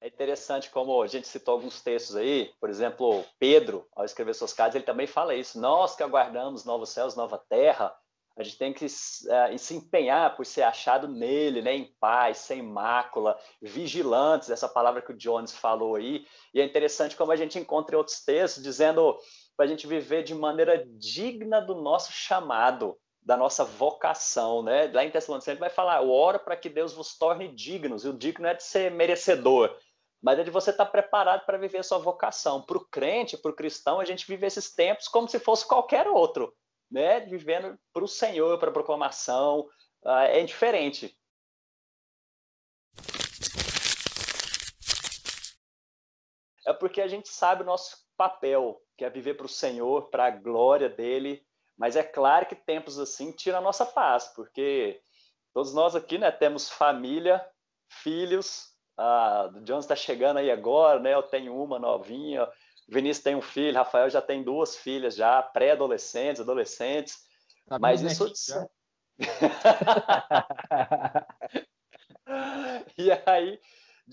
É 0.01 0.07
interessante 0.07 0.69
como 0.69 1.01
a 1.01 1.07
gente 1.07 1.27
citou 1.27 1.55
alguns 1.55 1.81
textos 1.81 2.15
aí, 2.15 2.53
por 2.59 2.69
exemplo, 2.69 3.25
Pedro, 3.37 3.85
ao 3.93 4.05
escrever 4.05 4.33
suas 4.33 4.53
cartas, 4.53 4.75
ele 4.75 4.85
também 4.85 5.05
fala 5.05 5.35
isso. 5.35 5.59
Nós 5.59 5.93
que 5.93 6.03
aguardamos 6.03 6.63
novos 6.63 6.89
céus, 6.89 7.17
nova 7.17 7.37
terra, 7.37 7.93
a 8.37 8.43
gente 8.43 8.57
tem 8.57 8.73
que 8.73 8.85
uh, 8.85 9.57
se 9.57 9.75
empenhar 9.75 10.37
por 10.37 10.45
ser 10.45 10.61
achado 10.61 11.09
nele, 11.09 11.61
né, 11.61 11.75
em 11.75 11.93
paz, 11.99 12.37
sem 12.37 12.61
mácula, 12.61 13.37
vigilantes, 13.61 14.49
essa 14.49 14.69
palavra 14.69 15.01
que 15.01 15.11
o 15.11 15.17
Jones 15.17 15.53
falou 15.53 15.97
aí. 15.97 16.25
E 16.53 16.61
é 16.61 16.63
interessante 16.63 17.17
como 17.17 17.33
a 17.33 17.35
gente 17.35 17.59
encontra 17.59 17.95
em 17.95 17.97
outros 17.97 18.23
textos 18.23 18.63
dizendo 18.63 19.17
para 19.57 19.65
a 19.65 19.67
gente 19.67 19.85
viver 19.85 20.23
de 20.23 20.33
maneira 20.33 20.85
digna 20.97 21.59
do 21.59 21.75
nosso 21.75 22.13
chamado, 22.13 22.97
da 23.21 23.35
nossa 23.35 23.65
vocação, 23.65 24.63
né? 24.63 24.89
Lá 24.93 25.03
em 25.03 25.11
Tessalonicenses 25.11 25.59
vai 25.59 25.69
falar, 25.69 26.01
ora 26.01 26.39
para 26.39 26.55
que 26.55 26.69
Deus 26.69 26.93
vos 26.93 27.17
torne 27.17 27.53
dignos, 27.53 28.05
e 28.05 28.07
o 28.07 28.17
digno 28.17 28.47
é 28.47 28.53
de 28.53 28.63
ser 28.63 28.89
merecedor, 28.89 29.77
mas 30.21 30.37
é 30.37 30.43
de 30.43 30.51
você 30.51 30.71
estar 30.71 30.85
preparado 30.85 31.45
para 31.45 31.57
viver 31.57 31.79
a 31.79 31.83
sua 31.83 31.97
vocação. 31.97 32.61
Para 32.61 32.77
o 32.77 32.85
crente, 32.85 33.37
para 33.37 33.51
o 33.51 33.55
cristão, 33.55 33.99
a 33.99 34.05
gente 34.05 34.27
vive 34.27 34.45
esses 34.45 34.73
tempos 34.73 35.07
como 35.07 35.27
se 35.27 35.39
fosse 35.39 35.67
qualquer 35.67 36.07
outro, 36.07 36.53
né? 36.91 37.21
Vivendo 37.21 37.79
para 37.93 38.03
o 38.03 38.07
Senhor, 38.07 38.59
para 38.59 38.69
a 38.69 38.73
proclamação, 38.73 39.61
uh, 40.03 40.09
é 40.29 40.43
diferente. 40.43 41.17
É 46.65 46.73
porque 46.73 47.01
a 47.01 47.07
gente 47.07 47.29
sabe 47.29 47.63
o 47.63 47.65
nosso 47.65 47.97
papel, 48.17 48.79
que 48.97 49.05
é 49.05 49.09
viver 49.09 49.35
para 49.35 49.45
o 49.45 49.49
Senhor, 49.49 50.09
para 50.09 50.25
a 50.25 50.31
glória 50.31 50.89
dele. 50.89 51.43
Mas 51.77 51.95
é 51.95 52.03
claro 52.03 52.45
que 52.45 52.55
tempos 52.55 52.99
assim 52.99 53.31
tiram 53.31 53.59
a 53.59 53.61
nossa 53.61 53.85
paz, 53.85 54.27
porque 54.35 55.01
todos 55.53 55.73
nós 55.73 55.95
aqui, 55.95 56.17
né, 56.17 56.29
temos 56.29 56.69
família, 56.69 57.43
filhos, 57.87 58.75
ah, 58.99 59.49
o 59.55 59.61
Jones 59.61 59.85
está 59.85 59.95
chegando 59.95 60.37
aí 60.37 60.51
agora, 60.51 60.99
né? 60.99 61.13
Eu 61.13 61.23
tenho 61.23 61.55
uma 61.55 61.79
novinha. 61.79 62.43
O 62.43 62.49
Vinícius 62.89 63.23
tem 63.23 63.33
um 63.33 63.41
filho, 63.41 63.77
Rafael 63.77 64.09
já 64.09 64.21
tem 64.21 64.43
duas 64.43 64.75
filhas 64.75 65.15
já, 65.15 65.41
pré-adolescentes, 65.41 66.41
adolescentes. 66.41 67.19
Tá 67.65 67.79
mas 67.79 68.01
isso. 68.01 68.29
e 72.97 73.09
aí 73.25 73.57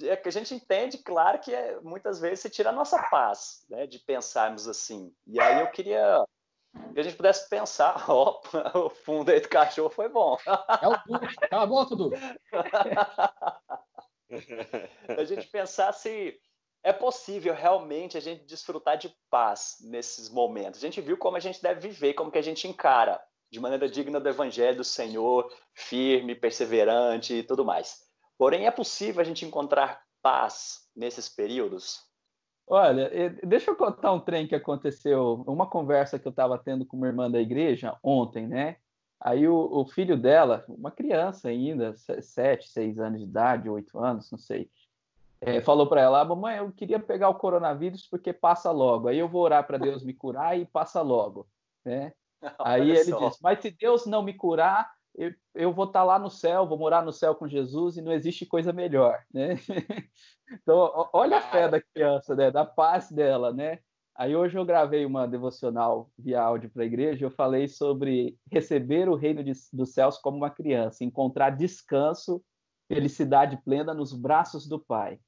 é 0.03 0.17
que 0.17 0.29
a 0.29 0.33
gente 0.33 0.55
entende, 0.55 0.99
claro, 0.99 1.41
que 1.41 1.53
é, 1.53 1.81
muitas 1.81 2.21
vezes 2.21 2.39
se 2.41 2.51
tira 2.51 2.69
a 2.69 2.73
nossa 2.73 3.03
paz, 3.11 3.65
né, 3.69 3.89
de 3.89 3.99
pensarmos 3.99 4.69
assim. 4.69 5.13
E 5.27 5.41
aí 5.41 5.61
eu 5.61 5.67
queria 5.69 6.25
que 6.93 7.01
a 7.01 7.03
gente 7.03 7.17
pudesse 7.17 7.49
pensar, 7.49 7.97
ó, 8.09 8.41
o 8.75 8.91
fundo 8.91 9.31
aí 9.31 9.41
do 9.41 9.49
cachorro 9.49 9.91
foi 9.91 10.09
bom. 10.09 10.37
É 10.81 10.87
o 10.87 10.97
Dudu, 11.07 11.27
cala 11.51 11.63
a 11.63 11.67
boca, 11.67 11.97
Dudu. 11.97 12.17
a 15.09 15.25
gente 15.25 15.47
pensar 15.49 15.93
se 15.93 16.39
é 16.83 16.93
possível 16.93 17.55
realmente 17.55 18.17
a 18.17 18.21
gente 18.21 18.45
desfrutar 18.45 18.97
de 18.97 19.13
paz 19.29 19.77
nesses 19.81 20.31
momentos. 20.31 20.79
A 20.79 20.87
gente 20.87 21.01
viu 21.01 21.17
como 21.17 21.37
a 21.37 21.41
gente 21.41 21.61
deve 21.63 21.89
viver, 21.89 22.15
como 22.15 22.31
que 22.31 22.39
a 22.39 22.43
gente 22.43 22.69
encara 22.69 23.21
de 23.51 23.61
maneira 23.61 23.89
digna 23.89 24.21
do 24.21 24.29
evangelho 24.29 24.77
do 24.77 24.85
Senhor, 24.85 25.51
firme, 25.75 26.35
perseverante 26.35 27.35
e 27.35 27.43
tudo 27.43 27.65
mais. 27.65 28.05
Porém, 28.39 28.67
é 28.67 28.71
possível 28.71 29.21
a 29.21 29.25
gente 29.25 29.45
encontrar 29.45 30.03
paz 30.23 30.89
nesses 30.95 31.29
períodos? 31.29 32.01
Olha, 32.69 33.11
deixa 33.45 33.71
eu 33.71 33.77
contar 33.77 34.13
um 34.13 34.21
trem 34.21 34.47
que 34.47 34.55
aconteceu, 34.55 35.45
uma 35.47 35.71
conversa 35.71 36.19
que 36.19 36.27
eu 36.27 36.31
estava 36.31 36.59
tendo 36.59 36.85
com 36.85 36.97
uma 36.97 37.07
irmã 37.07 37.31
da 37.31 37.41
igreja 37.41 37.97
ontem, 38.03 38.47
né? 38.47 38.77
Aí 39.21 39.49
o, 39.49 39.55
o, 39.55 39.87
filho 39.87 40.17
dela, 40.17 40.65
uma 40.69 40.91
criança 40.91 41.49
ainda, 41.49 41.95
sete, 42.21 42.69
seis 42.69 42.99
anos 42.99 43.19
de 43.19 43.25
idade, 43.25 43.69
oito 43.69 43.99
anos, 43.99 44.31
não 44.31 44.39
sei, 44.39 44.71
é, 45.41 45.61
falou 45.61 45.87
para 45.87 46.01
ela: 46.01 46.21
ah, 46.21 46.25
mamãe, 46.25 46.59
eu 46.59 46.73
queria 46.73 46.99
pegar 46.99 47.29
o 47.29 47.35
coronavírus 47.35 48.07
porque 48.07 48.33
passa 48.33 48.71
logo. 48.71 49.09
Aí 49.09 49.19
eu 49.19 49.29
vou 49.29 49.43
orar 49.43 49.67
para 49.67 49.79
Deus 49.79 50.03
me 50.03 50.15
curar 50.15 50.59
e 50.59 50.65
passa 50.67 51.03
logo, 51.03 51.47
né? 51.85 52.13
Aí 52.59 52.91
ele 52.91 53.05
só. 53.05 53.29
disse: 53.29 53.43
mas 53.43 53.61
se 53.61 53.71
Deus 53.71 54.07
não 54.07 54.23
me 54.23 54.35
curar, 54.35 54.91
eu, 55.15 55.33
eu 55.55 55.73
vou 55.73 55.87
estar 55.87 56.01
tá 56.01 56.05
lá 56.05 56.19
no 56.19 56.31
céu, 56.31 56.67
vou 56.67 56.79
morar 56.79 57.03
no 57.03 57.13
céu 57.13 57.35
com 57.35 57.49
Jesus 57.49 57.97
e 57.97 58.03
não 58.03 58.13
existe 58.13 58.47
coisa 58.47 58.73
melhor, 58.73 59.23
né? 59.33 59.55
então 60.51 61.09
olha 61.13 61.39
a 61.39 61.43
fé 61.43 61.69
da 61.69 61.81
criança, 61.81 62.35
né? 62.35 62.51
Da 62.51 62.65
paz 62.65 63.11
dela, 63.11 63.53
né? 63.53 63.79
Aí 64.19 64.35
hoje 64.35 64.57
eu 64.57 64.65
gravei 64.65 65.05
uma 65.05 65.27
devocional 65.27 66.11
via 66.19 66.41
áudio 66.41 66.71
para 66.71 66.83
a 66.83 66.87
igreja, 66.87 67.25
eu 67.25 67.31
falei 67.31 67.69
sobre 67.69 68.39
receber 68.51 69.09
o 69.09 69.15
reino 69.15 69.45
de, 69.45 69.53
dos 69.73 69.93
céus 69.93 70.17
como 70.17 70.39
uma 70.39 70.51
criança, 70.51 71.05
encontrar 71.05 71.51
descanso, 71.51 72.43
felicidade 72.89 73.61
plena 73.63 73.93
nos 73.93 74.15
braços 74.15 74.67
do 74.67 74.81
Pai. 74.81 75.21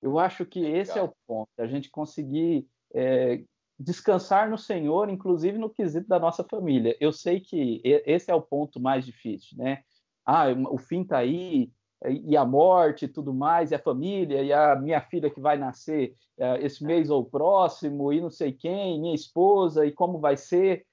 Eu 0.00 0.18
acho 0.18 0.46
que 0.46 0.60
esse 0.64 0.98
é 0.98 1.02
o 1.02 1.12
ponto, 1.26 1.50
a 1.58 1.66
gente 1.66 1.90
conseguir 1.90 2.66
é, 2.94 3.44
descansar 3.78 4.48
no 4.48 4.56
Senhor, 4.56 5.10
inclusive 5.10 5.58
no 5.58 5.68
quesito 5.68 6.08
da 6.08 6.18
nossa 6.18 6.42
família. 6.42 6.96
Eu 6.98 7.12
sei 7.12 7.38
que 7.38 7.82
esse 7.84 8.30
é 8.30 8.34
o 8.34 8.42
ponto 8.42 8.80
mais 8.80 9.04
difícil, 9.04 9.58
né? 9.58 9.82
Ah, 10.24 10.46
o 10.70 10.78
fim 10.78 11.02
está 11.02 11.18
aí, 11.18 11.70
e 12.10 12.36
a 12.36 12.44
morte 12.44 13.04
e 13.04 13.08
tudo 13.08 13.32
mais, 13.32 13.70
e 13.70 13.74
a 13.74 13.78
família, 13.78 14.42
e 14.42 14.52
a 14.52 14.74
minha 14.76 15.00
filha 15.00 15.30
que 15.30 15.40
vai 15.40 15.56
nascer 15.56 16.14
uh, 16.38 16.56
esse 16.60 16.84
mês 16.84 17.10
ou 17.10 17.24
próximo, 17.24 18.12
e 18.12 18.20
não 18.20 18.30
sei 18.30 18.52
quem, 18.52 19.00
minha 19.00 19.14
esposa, 19.14 19.86
e 19.86 19.92
como 19.92 20.18
vai 20.18 20.36
ser. 20.36 20.84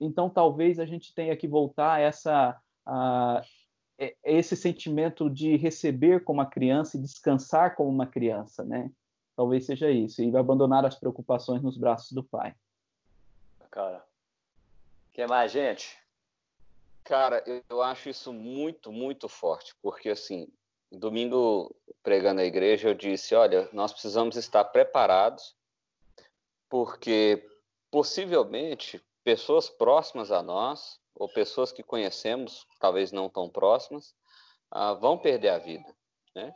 Então, 0.00 0.28
talvez 0.28 0.78
a 0.78 0.86
gente 0.86 1.14
tenha 1.14 1.36
que 1.36 1.46
voltar 1.46 1.94
a 1.94 2.00
essa, 2.00 2.60
a, 2.84 3.42
esse 4.24 4.56
sentimento 4.56 5.30
de 5.30 5.56
receber 5.56 6.24
como 6.24 6.40
uma 6.40 6.46
criança 6.46 6.96
e 6.96 7.00
descansar 7.00 7.76
como 7.76 7.88
uma 7.88 8.06
criança, 8.06 8.64
né? 8.64 8.90
Talvez 9.36 9.64
seja 9.64 9.90
isso, 9.90 10.22
e 10.22 10.36
abandonar 10.36 10.84
as 10.84 10.96
preocupações 10.96 11.62
nos 11.62 11.78
braços 11.78 12.12
do 12.12 12.22
pai. 12.22 12.54
Cara, 13.70 14.04
o 15.08 15.12
que 15.12 15.26
mais, 15.26 15.50
gente? 15.50 16.01
Cara, 17.04 17.42
eu 17.68 17.82
acho 17.82 18.08
isso 18.08 18.32
muito, 18.32 18.92
muito 18.92 19.28
forte, 19.28 19.74
porque 19.82 20.10
assim, 20.10 20.46
domingo 20.90 21.74
pregando 22.02 22.36
na 22.36 22.44
igreja, 22.44 22.88
eu 22.88 22.94
disse: 22.94 23.34
olha, 23.34 23.68
nós 23.72 23.92
precisamos 23.92 24.36
estar 24.36 24.64
preparados, 24.66 25.56
porque 26.68 27.48
possivelmente 27.90 29.02
pessoas 29.24 29.68
próximas 29.68 30.30
a 30.30 30.42
nós, 30.42 31.00
ou 31.14 31.28
pessoas 31.28 31.72
que 31.72 31.82
conhecemos, 31.82 32.66
talvez 32.78 33.12
não 33.12 33.28
tão 33.28 33.48
próximas, 33.48 34.14
uh, 34.74 34.96
vão 34.98 35.18
perder 35.18 35.50
a 35.50 35.58
vida, 35.58 35.94
né? 36.34 36.54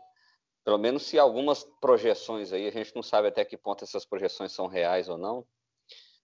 Pelo 0.65 0.79
menos 0.79 1.05
se 1.05 1.19
algumas 1.19 1.65
projeções 1.81 2.53
aí, 2.53 2.67
a 2.67 2.73
gente 2.73 2.95
não 2.95 3.03
sabe 3.03 3.29
até 3.29 3.45
que 3.45 3.57
ponto 3.57 3.85
essas 3.85 4.05
projeções 4.05 4.53
são 4.53 4.67
reais 4.67 5.09
ou 5.09 5.17
não, 5.17 5.47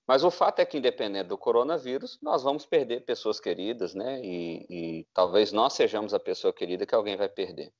mas 0.06 0.24
o 0.24 0.30
fato 0.30 0.60
é 0.60 0.66
que, 0.66 0.78
independente 0.78 1.28
do 1.28 1.38
coronavírus, 1.38 2.18
nós 2.20 2.42
vamos 2.42 2.66
perder 2.66 3.04
pessoas 3.04 3.38
queridas, 3.38 3.94
né? 3.94 4.20
E, 4.22 4.66
e 4.68 5.06
talvez 5.14 5.52
nós 5.52 5.74
sejamos 5.74 6.12
a 6.12 6.20
pessoa 6.20 6.52
querida 6.52 6.86
que 6.86 6.94
alguém 6.94 7.16
vai 7.16 7.28
perder. 7.28 7.72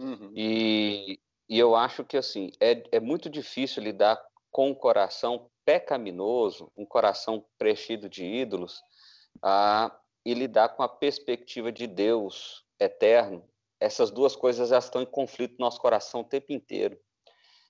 Uhum. 0.00 0.32
E, 0.34 1.20
e, 1.48 1.58
eu 1.58 1.76
acho 1.76 2.04
que, 2.04 2.16
assim, 2.16 2.50
é, 2.60 2.82
é 2.90 3.00
muito 3.00 3.30
difícil 3.30 3.82
lidar 3.82 4.20
com 4.50 4.70
um 4.70 4.74
coração 4.74 5.48
pecaminoso, 5.64 6.70
um 6.76 6.84
coração 6.84 7.44
preenchido 7.56 8.08
de 8.08 8.24
ídolos, 8.24 8.82
ah, 9.40 9.96
e 10.24 10.34
lidar 10.34 10.70
com 10.70 10.82
a 10.82 10.88
perspectiva 10.88 11.70
de 11.70 11.86
Deus 11.86 12.64
eterno. 12.78 13.48
Essas 13.80 14.10
duas 14.10 14.34
coisas 14.34 14.68
já 14.68 14.78
estão 14.78 15.02
em 15.02 15.06
conflito 15.06 15.52
no 15.58 15.64
nosso 15.64 15.80
coração 15.80 16.20
o 16.20 16.24
tempo 16.24 16.52
inteiro. 16.52 16.98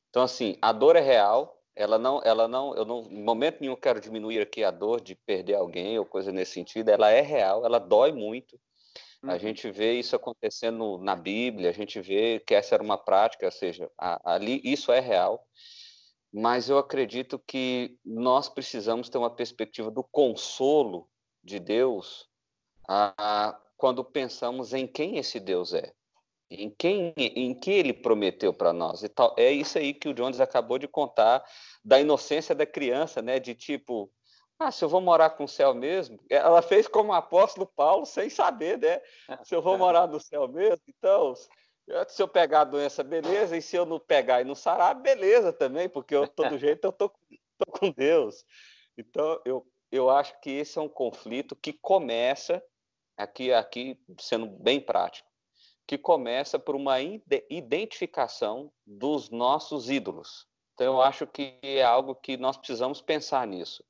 Então, 0.08 0.22
assim, 0.22 0.58
a 0.60 0.72
dor 0.72 0.96
é 0.96 1.00
real, 1.00 1.61
ela 1.74 1.98
não, 1.98 2.20
ela 2.24 2.46
não, 2.46 2.74
eu 2.74 2.84
não, 2.84 3.02
em 3.10 3.22
momento 3.22 3.60
nenhum 3.60 3.76
quero 3.76 4.00
diminuir 4.00 4.40
aqui 4.40 4.62
a 4.62 4.70
dor 4.70 5.00
de 5.00 5.14
perder 5.14 5.54
alguém 5.54 5.98
ou 5.98 6.04
coisa 6.04 6.30
nesse 6.30 6.52
sentido. 6.52 6.90
Ela 6.90 7.10
é 7.10 7.20
real, 7.20 7.64
ela 7.64 7.78
dói 7.78 8.12
muito. 8.12 8.58
Uhum. 9.22 9.30
A 9.30 9.38
gente 9.38 9.70
vê 9.70 9.94
isso 9.94 10.14
acontecendo 10.14 10.98
na 10.98 11.16
Bíblia, 11.16 11.70
a 11.70 11.72
gente 11.72 12.00
vê 12.00 12.40
que 12.40 12.54
essa 12.54 12.74
era 12.74 12.82
uma 12.82 12.98
prática, 12.98 13.46
ou 13.46 13.52
seja, 13.52 13.90
a, 13.98 14.34
ali 14.34 14.60
isso 14.64 14.92
é 14.92 15.00
real. 15.00 15.46
Mas 16.32 16.68
eu 16.68 16.78
acredito 16.78 17.38
que 17.38 17.98
nós 18.04 18.48
precisamos 18.48 19.08
ter 19.08 19.18
uma 19.18 19.34
perspectiva 19.34 19.90
do 19.90 20.02
consolo 20.02 21.08
de 21.44 21.58
Deus 21.58 22.26
a, 22.88 23.14
a, 23.18 23.60
quando 23.76 24.04
pensamos 24.04 24.72
em 24.72 24.86
quem 24.86 25.18
esse 25.18 25.38
Deus 25.38 25.74
é 25.74 25.92
em 26.54 26.70
quem, 26.70 27.12
em 27.16 27.54
que 27.54 27.70
ele 27.70 27.92
prometeu 27.92 28.52
para 28.52 28.72
nós. 28.72 29.02
E 29.02 29.08
tal. 29.08 29.34
É 29.38 29.50
isso 29.50 29.78
aí 29.78 29.94
que 29.94 30.08
o 30.08 30.14
Jones 30.14 30.40
acabou 30.40 30.78
de 30.78 30.88
contar 30.88 31.44
da 31.84 32.00
inocência 32.00 32.54
da 32.54 32.66
criança, 32.66 33.20
né? 33.22 33.38
De 33.38 33.54
tipo, 33.54 34.10
Ah, 34.58 34.70
se 34.70 34.84
eu 34.84 34.88
vou 34.88 35.00
morar 35.00 35.30
com 35.30 35.44
o 35.44 35.48
céu 35.48 35.74
mesmo, 35.74 36.20
ela 36.30 36.62
fez 36.62 36.86
como 36.86 37.10
o 37.10 37.14
apóstolo 37.14 37.66
Paulo, 37.66 38.06
sem 38.06 38.30
saber, 38.30 38.78
né? 38.78 39.00
Se 39.44 39.54
eu 39.54 39.62
vou 39.62 39.76
morar 39.76 40.06
no 40.06 40.20
céu 40.20 40.46
mesmo, 40.46 40.82
então, 40.86 41.34
se 42.06 42.22
eu 42.22 42.28
pegar 42.28 42.60
a 42.60 42.64
doença, 42.64 43.02
beleza, 43.02 43.56
e 43.56 43.62
se 43.62 43.74
eu 43.74 43.84
não 43.84 43.98
pegar 43.98 44.40
e 44.40 44.44
não 44.44 44.54
sarar, 44.54 44.94
beleza 44.94 45.52
também, 45.52 45.88
porque 45.88 46.14
eu, 46.14 46.28
todo 46.28 46.56
jeito 46.58 46.84
eu 46.84 46.92
tô, 46.92 47.08
tô 47.08 47.72
com 47.72 47.90
Deus. 47.90 48.44
Então, 48.96 49.40
eu, 49.44 49.66
eu 49.90 50.08
acho 50.08 50.38
que 50.40 50.50
esse 50.50 50.78
é 50.78 50.80
um 50.82 50.88
conflito 50.88 51.56
que 51.56 51.72
começa, 51.72 52.62
aqui, 53.16 53.52
aqui 53.52 53.98
sendo 54.20 54.46
bem 54.46 54.80
prático, 54.80 55.28
que 55.86 55.98
começa 55.98 56.58
por 56.58 56.74
uma 56.74 57.00
identificação 57.00 58.72
dos 58.86 59.30
nossos 59.30 59.90
ídolos. 59.90 60.46
Então, 60.74 60.94
eu 60.94 61.02
acho 61.02 61.26
que 61.26 61.58
é 61.62 61.82
algo 61.82 62.14
que 62.14 62.36
nós 62.36 62.56
precisamos 62.56 63.00
pensar 63.00 63.46
nisso. 63.46 63.84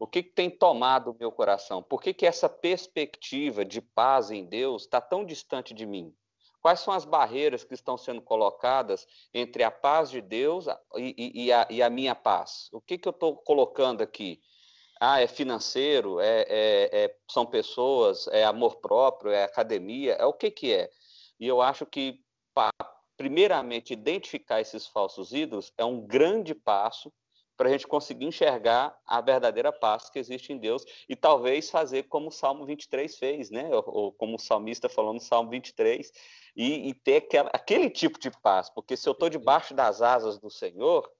O 0.00 0.06
que, 0.06 0.22
que 0.22 0.30
tem 0.30 0.50
tomado 0.50 1.10
o 1.10 1.16
meu 1.18 1.32
coração? 1.32 1.82
Por 1.82 2.02
que, 2.02 2.12
que 2.12 2.26
essa 2.26 2.48
perspectiva 2.48 3.64
de 3.64 3.80
paz 3.80 4.30
em 4.30 4.44
Deus 4.44 4.82
está 4.82 5.00
tão 5.00 5.24
distante 5.24 5.72
de 5.72 5.86
mim? 5.86 6.14
Quais 6.60 6.80
são 6.80 6.94
as 6.94 7.04
barreiras 7.04 7.62
que 7.62 7.74
estão 7.74 7.96
sendo 7.98 8.22
colocadas 8.22 9.06
entre 9.34 9.62
a 9.62 9.70
paz 9.70 10.10
de 10.10 10.20
Deus 10.20 10.66
e, 10.96 11.14
e, 11.16 11.44
e, 11.44 11.52
a, 11.52 11.66
e 11.68 11.82
a, 11.82 11.90
minha 11.90 12.14
paz? 12.14 12.68
O 12.72 12.80
que, 12.80 12.96
que 12.96 13.06
eu 13.06 13.10
estou 13.10 13.36
colocando 13.36 14.02
aqui? 14.02 14.40
Ah, 14.98 15.20
é 15.20 15.26
financeiro? 15.26 16.20
É, 16.20 16.46
é, 16.48 17.04
é, 17.04 17.16
são 17.30 17.44
pessoas? 17.44 18.26
É 18.28 18.44
amor 18.44 18.76
próprio? 18.76 19.30
É 19.30 19.44
academia? 19.44 20.14
É 20.14 20.24
o 20.24 20.32
que, 20.32 20.50
que 20.50 20.72
é? 20.72 20.90
E 21.38 21.46
eu 21.46 21.60
acho 21.60 21.84
que, 21.86 22.20
primeiramente, 23.16 23.92
identificar 23.92 24.60
esses 24.60 24.86
falsos 24.86 25.32
ídolos 25.32 25.72
é 25.76 25.84
um 25.84 26.00
grande 26.00 26.54
passo 26.54 27.12
para 27.56 27.68
a 27.68 27.72
gente 27.72 27.86
conseguir 27.86 28.26
enxergar 28.26 28.98
a 29.06 29.20
verdadeira 29.20 29.72
paz 29.72 30.10
que 30.10 30.18
existe 30.18 30.52
em 30.52 30.58
Deus 30.58 30.84
e 31.08 31.14
talvez 31.14 31.70
fazer 31.70 32.04
como 32.04 32.28
o 32.28 32.32
Salmo 32.32 32.66
23 32.66 33.16
fez, 33.16 33.50
né? 33.50 33.68
Ou, 33.72 33.84
ou 33.86 34.12
como 34.12 34.36
o 34.36 34.40
salmista 34.40 34.88
falou 34.88 35.12
no 35.12 35.20
Salmo 35.20 35.50
23, 35.50 36.12
e, 36.56 36.88
e 36.88 36.94
ter 36.94 37.16
aquela, 37.16 37.50
aquele 37.52 37.90
tipo 37.90 38.18
de 38.18 38.30
paz, 38.30 38.70
porque 38.70 38.96
se 38.96 39.08
eu 39.08 39.12
estou 39.12 39.28
debaixo 39.28 39.74
das 39.74 40.02
asas 40.02 40.38
do 40.38 40.50
Senhor, 40.50 41.10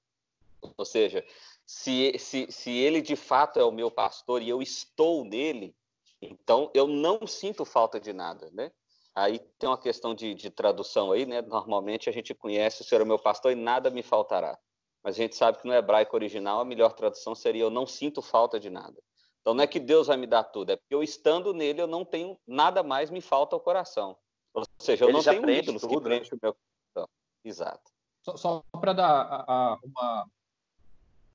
ou 0.76 0.84
seja, 0.84 1.24
se, 1.66 2.16
se, 2.18 2.50
se 2.50 2.70
ele 2.70 3.00
de 3.00 3.16
fato 3.16 3.58
é 3.58 3.64
o 3.64 3.72
meu 3.72 3.90
pastor 3.90 4.42
e 4.42 4.48
eu 4.48 4.62
estou 4.62 5.24
nele, 5.24 5.74
então 6.20 6.70
eu 6.74 6.86
não 6.86 7.26
sinto 7.26 7.64
falta 7.64 8.00
de 8.00 8.12
nada, 8.12 8.50
né? 8.52 8.72
Aí 9.14 9.38
tem 9.58 9.68
uma 9.68 9.78
questão 9.78 10.14
de, 10.14 10.34
de 10.34 10.50
tradução 10.50 11.12
aí, 11.12 11.24
né? 11.24 11.40
Normalmente 11.40 12.08
a 12.08 12.12
gente 12.12 12.34
conhece 12.34 12.82
o 12.82 12.84
Senhor 12.84 13.02
é 13.02 13.04
meu 13.04 13.18
pastor 13.18 13.52
e 13.52 13.54
nada 13.54 13.88
me 13.90 14.02
faltará. 14.02 14.58
Mas 15.02 15.14
a 15.14 15.18
gente 15.18 15.36
sabe 15.36 15.58
que 15.58 15.66
no 15.66 15.74
hebraico 15.74 16.16
original 16.16 16.60
a 16.60 16.64
melhor 16.64 16.92
tradução 16.92 17.34
seria 17.34 17.62
eu 17.62 17.70
não 17.70 17.86
sinto 17.86 18.20
falta 18.20 18.58
de 18.58 18.70
nada. 18.70 19.00
Então 19.40 19.54
não 19.54 19.62
é 19.62 19.66
que 19.66 19.78
Deus 19.78 20.08
vai 20.08 20.16
me 20.16 20.26
dar 20.26 20.42
tudo, 20.44 20.70
é 20.70 20.76
porque 20.76 20.94
eu 20.94 21.02
estando 21.02 21.52
nele 21.52 21.80
eu 21.80 21.86
não 21.86 22.04
tenho 22.04 22.36
nada 22.46 22.82
mais 22.82 23.10
me 23.10 23.20
falta 23.20 23.54
ao 23.54 23.60
coração. 23.60 24.16
Ou 24.54 24.64
seja, 24.78 25.04
eu 25.04 25.08
Ele 25.08 25.18
não 25.18 25.22
tenho 25.22 25.50
ídolos 25.50 25.82
tudo, 25.82 25.90
que 25.90 25.96
né? 25.96 26.02
preenchem 26.02 26.38
o 26.38 26.40
meu 26.42 26.56
coração. 26.94 27.10
Exato. 27.44 27.90
Só, 28.22 28.36
só 28.36 28.64
para 28.80 28.94
dar 28.94 29.10
a, 29.10 29.44
a, 29.46 29.78
uma, 29.84 30.26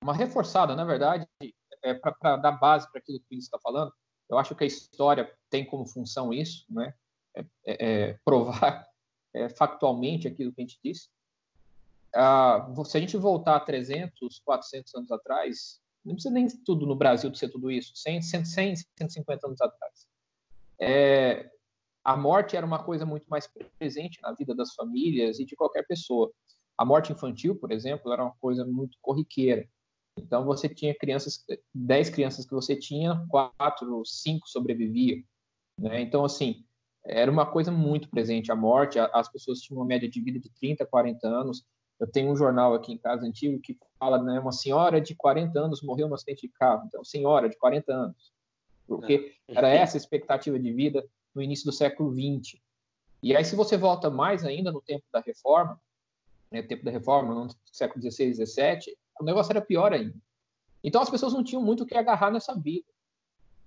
uma 0.01 0.13
reforçada, 0.13 0.75
na 0.75 0.83
verdade, 0.83 1.27
é, 1.83 1.93
para 1.93 2.37
dar 2.37 2.53
base 2.53 2.89
para 2.91 2.99
aquilo 2.99 3.19
que 3.19 3.35
o 3.35 3.37
está 3.37 3.59
falando, 3.59 3.93
eu 4.27 4.37
acho 4.37 4.55
que 4.55 4.63
a 4.63 4.67
história 4.67 5.31
tem 5.49 5.63
como 5.65 5.85
função 5.85 6.33
isso, 6.33 6.65
né? 6.69 6.93
É, 7.35 7.45
é, 7.65 8.19
provar 8.25 8.87
é, 9.33 9.49
factualmente 9.49 10.27
aquilo 10.27 10.51
que 10.51 10.61
a 10.61 10.65
gente 10.65 10.79
disse. 10.83 11.09
Ah, 12.13 12.73
se 12.85 12.97
a 12.97 12.99
gente 12.99 13.15
voltar 13.17 13.55
a 13.55 13.59
300, 13.59 14.39
400 14.39 14.95
anos 14.95 15.11
atrás, 15.11 15.79
não 16.03 16.15
precisa 16.15 16.33
nem 16.33 16.47
tudo 16.65 16.85
no 16.85 16.95
Brasil 16.95 17.33
ser 17.35 17.49
tudo 17.49 17.69
isso, 17.69 17.95
100, 17.95 18.21
100, 18.21 18.75
150 18.75 19.47
anos 19.47 19.61
atrás. 19.61 20.07
É, 20.79 21.51
a 22.03 22.17
morte 22.17 22.55
era 22.55 22.65
uma 22.65 22.83
coisa 22.83 23.05
muito 23.05 23.27
mais 23.29 23.47
presente 23.77 24.19
na 24.21 24.33
vida 24.33 24.55
das 24.55 24.73
famílias 24.73 25.39
e 25.39 25.45
de 25.45 25.55
qualquer 25.55 25.85
pessoa. 25.85 26.31
A 26.77 26.85
morte 26.85 27.11
infantil, 27.11 27.55
por 27.55 27.71
exemplo, 27.71 28.11
era 28.11 28.23
uma 28.23 28.35
coisa 28.39 28.65
muito 28.65 28.97
corriqueira. 29.01 29.67
Então 30.17 30.43
você 30.45 30.67
tinha 30.67 30.95
crianças, 30.95 31.45
10 31.73 32.09
crianças 32.09 32.45
que 32.45 32.53
você 32.53 32.75
tinha, 32.75 33.25
quatro, 33.29 34.03
cinco 34.05 34.47
sobreviviam. 34.47 35.21
Né? 35.77 36.01
Então, 36.01 36.25
assim, 36.25 36.65
era 37.05 37.31
uma 37.31 37.45
coisa 37.45 37.71
muito 37.71 38.09
presente 38.09 38.51
a 38.51 38.55
morte, 38.55 38.99
as 38.99 39.29
pessoas 39.31 39.59
tinham 39.59 39.79
uma 39.79 39.85
média 39.85 40.09
de 40.09 40.21
vida 40.21 40.39
de 40.39 40.49
30, 40.49 40.85
40 40.85 41.27
anos. 41.27 41.65
Eu 41.99 42.07
tenho 42.07 42.31
um 42.31 42.35
jornal 42.35 42.73
aqui 42.73 42.93
em 42.93 42.97
casa 42.97 43.25
antigo 43.25 43.59
que 43.59 43.77
fala, 43.97 44.21
né, 44.21 44.39
uma 44.39 44.51
senhora 44.51 45.01
de 45.01 45.15
40 45.15 45.59
anos 45.59 45.81
morreu 45.81 46.07
no 46.07 46.15
acidente 46.15 46.47
de 46.47 46.53
carro. 46.53 46.83
Então, 46.87 47.03
senhora 47.03 47.49
de 47.49 47.57
40 47.57 47.91
anos. 47.91 48.31
Porque 48.87 49.35
é. 49.47 49.55
era 49.55 49.69
essa 49.69 49.97
a 49.97 49.99
expectativa 49.99 50.57
de 50.57 50.71
vida 50.71 51.05
no 51.33 51.41
início 51.41 51.65
do 51.65 51.71
século 51.71 52.11
XX. 52.11 52.59
E 53.21 53.35
aí, 53.35 53.43
se 53.43 53.55
você 53.55 53.77
volta 53.77 54.09
mais 54.09 54.45
ainda 54.45 54.71
no 54.71 54.81
tempo 54.81 55.03
da 55.11 55.19
reforma, 55.19 55.79
né, 56.49 56.61
tempo 56.61 56.85
da 56.85 56.91
reforma, 56.91 57.33
no 57.33 57.47
século 57.71 58.01
XVI, 58.01 58.33
XVII, 58.33 58.97
o 59.19 59.23
negócio 59.23 59.51
era 59.51 59.61
pior 59.61 59.93
ainda. 59.93 60.15
Então, 60.83 61.01
as 61.01 61.09
pessoas 61.09 61.33
não 61.33 61.43
tinham 61.43 61.61
muito 61.61 61.83
o 61.83 61.85
que 61.85 61.95
agarrar 61.95 62.31
nessa 62.31 62.55
vida. 62.57 62.87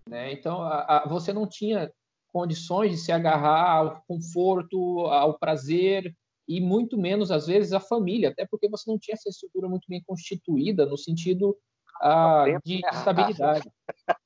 Né? 0.08 0.32
Então, 0.32 0.62
a, 0.62 1.02
a, 1.02 1.08
você 1.08 1.32
não 1.32 1.46
tinha 1.46 1.92
condições 2.32 2.92
de 2.92 2.96
se 2.96 3.12
agarrar 3.12 3.76
ao 3.76 4.02
conforto, 4.06 5.06
ao 5.06 5.38
prazer 5.38 6.14
e 6.48 6.60
muito 6.60 6.98
menos 6.98 7.30
às 7.30 7.46
vezes 7.46 7.72
a 7.72 7.80
família, 7.80 8.30
até 8.30 8.46
porque 8.46 8.68
você 8.68 8.90
não 8.90 8.98
tinha 8.98 9.14
essa 9.14 9.28
estrutura 9.28 9.68
muito 9.68 9.86
bem 9.88 10.02
constituída 10.02 10.86
no 10.86 10.96
sentido 10.96 11.56
ah, 12.00 12.44
de 12.64 12.80
estabilidade. 12.92 13.70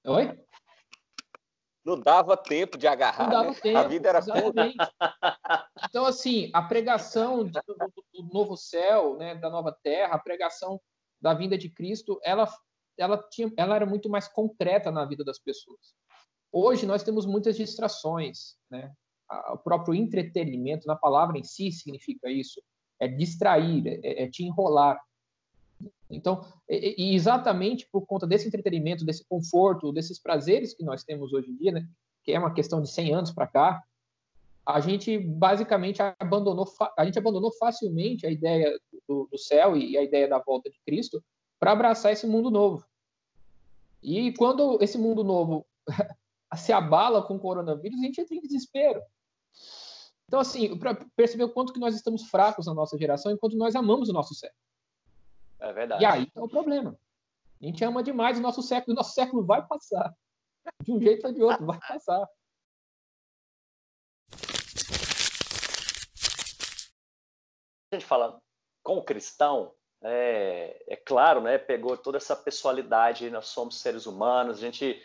Oi? 0.07 0.39
Não 1.85 2.01
dava 2.01 2.37
tempo 2.37 2.77
de 2.77 2.89
agarrar. 2.89 3.25
Não 3.25 3.31
dava 3.31 3.51
né? 3.51 3.61
tempo, 3.63 3.79
a 3.79 3.87
vida 3.87 4.09
era 4.09 4.19
exatamente. 4.19 4.77
Então, 5.89 6.05
assim, 6.05 6.51
a 6.53 6.61
pregação 6.61 7.45
do, 7.45 7.63
do, 8.13 8.23
novo 8.33 8.57
céu, 8.57 9.17
né, 9.17 9.37
da 9.37 9.49
nova 9.49 9.71
terra, 9.85 10.17
a 10.17 10.19
pregação 10.19 10.81
da 11.21 11.33
vinda 11.33 11.57
de 11.57 11.69
Cristo, 11.69 12.19
ela, 12.25 12.49
ela, 12.99 13.23
tinha, 13.31 13.53
ela 13.57 13.77
era 13.77 13.87
muito 13.87 14.09
mais 14.09 14.27
concreta 14.27 14.91
na 14.91 15.05
vida 15.05 15.25
das 15.25 15.39
pessoas. 15.39 15.95
Hoje 16.53 16.87
nós 16.87 17.03
temos 17.03 17.27
muitas 17.27 17.57
distrações, 17.57 18.57
né? 18.71 18.93
O 19.53 19.59
próprio 19.59 19.95
entretenimento, 19.95 20.87
na 20.87 20.95
palavra 20.95 21.37
em 21.37 21.43
si, 21.43 21.73
significa 21.73 22.31
isso, 22.31 22.63
é 23.01 23.09
distrair, 23.09 24.01
é, 24.05 24.23
é 24.23 24.31
te 24.31 24.45
enrolar. 24.45 25.01
Então, 26.09 26.47
e, 26.69 27.15
exatamente 27.15 27.89
por 27.91 28.07
conta 28.07 28.27
desse 28.27 28.47
entretenimento, 28.47 29.05
desse 29.05 29.25
conforto, 29.29 29.93
desses 29.93 30.21
prazeres 30.21 30.75
que 30.75 30.85
nós 30.85 31.03
temos 31.03 31.33
hoje 31.33 31.51
em 31.51 31.57
dia, 31.57 31.73
né? 31.73 31.89
Que 32.25 32.33
é 32.33 32.39
uma 32.39 32.55
questão 32.55 32.81
de 32.81 32.89
100 32.89 33.15
anos 33.15 33.33
para 33.33 33.47
cá, 33.47 33.83
a 34.67 34.81
gente 34.81 35.17
basicamente 35.17 36.03
abandonou, 36.19 36.67
a 36.99 37.05
gente 37.05 37.19
abandonou 37.19 37.53
facilmente 37.53 38.27
a 38.27 38.31
ideia 38.31 38.77
do, 39.09 39.29
do 39.31 39.39
céu 39.39 39.77
e 39.77 39.97
a 39.97 40.03
ideia 40.03 40.29
da 40.29 40.41
volta 40.41 40.69
de 40.69 40.81
Cristo 40.85 41.23
para 41.59 41.71
abraçar 41.71 42.13
esse 42.13 42.27
mundo 42.27 42.51
novo. 42.51 42.85
E 44.03 44.33
quando 44.35 44.83
esse 44.83 44.99
mundo 44.99 45.23
novo 45.23 45.65
se 46.55 46.73
abala 46.73 47.23
com 47.23 47.37
o 47.37 47.41
coronavírus, 47.41 47.99
a 47.99 48.03
gente 48.03 48.21
entra 48.21 48.35
em 48.35 48.41
desespero. 48.41 49.03
Então, 50.27 50.41
assim, 50.41 50.77
para 50.79 50.95
perceber 51.17 51.45
o 51.45 51.53
quanto 51.53 51.73
que 51.73 51.81
nós 51.81 51.95
estamos 51.95 52.29
fracos 52.29 52.67
na 52.67 52.75
nossa 52.75 52.99
geração 52.99 53.33
enquanto 53.33 53.57
nós 53.57 53.75
amamos 53.75 54.09
o 54.09 54.13
nosso 54.13 54.35
século. 54.35 54.61
É 55.59 55.73
verdade. 55.73 56.03
E 56.03 56.07
aí 56.07 56.25
está 56.25 56.43
o 56.43 56.49
problema. 56.49 56.99
A 57.61 57.65
gente 57.65 57.83
ama 57.85 58.03
demais 58.03 58.39
o 58.39 58.43
nosso 58.43 58.63
século, 58.63 58.93
o 58.93 58.97
nosso 58.97 59.15
século 59.15 59.45
vai 59.45 59.67
passar. 59.67 60.15
De 60.83 60.93
um 60.93 61.01
jeito 61.01 61.27
ou 61.27 61.33
de 61.33 61.43
outro, 61.43 61.65
vai 61.65 61.79
passar. 61.79 62.29
A 67.93 67.95
gente 67.95 68.05
fala 68.05 68.41
com 68.83 68.99
o 68.99 69.05
cristão, 69.05 69.73
é, 70.03 70.85
é 70.89 70.97
claro, 70.97 71.41
né? 71.41 71.57
Pegou 71.57 71.97
toda 71.97 72.19
essa 72.19 72.37
pessoalidade, 72.37 73.31
nós 73.31 73.47
somos 73.47 73.81
seres 73.81 74.07
humanos, 74.07 74.59
a 74.59 74.61
gente 74.61 75.03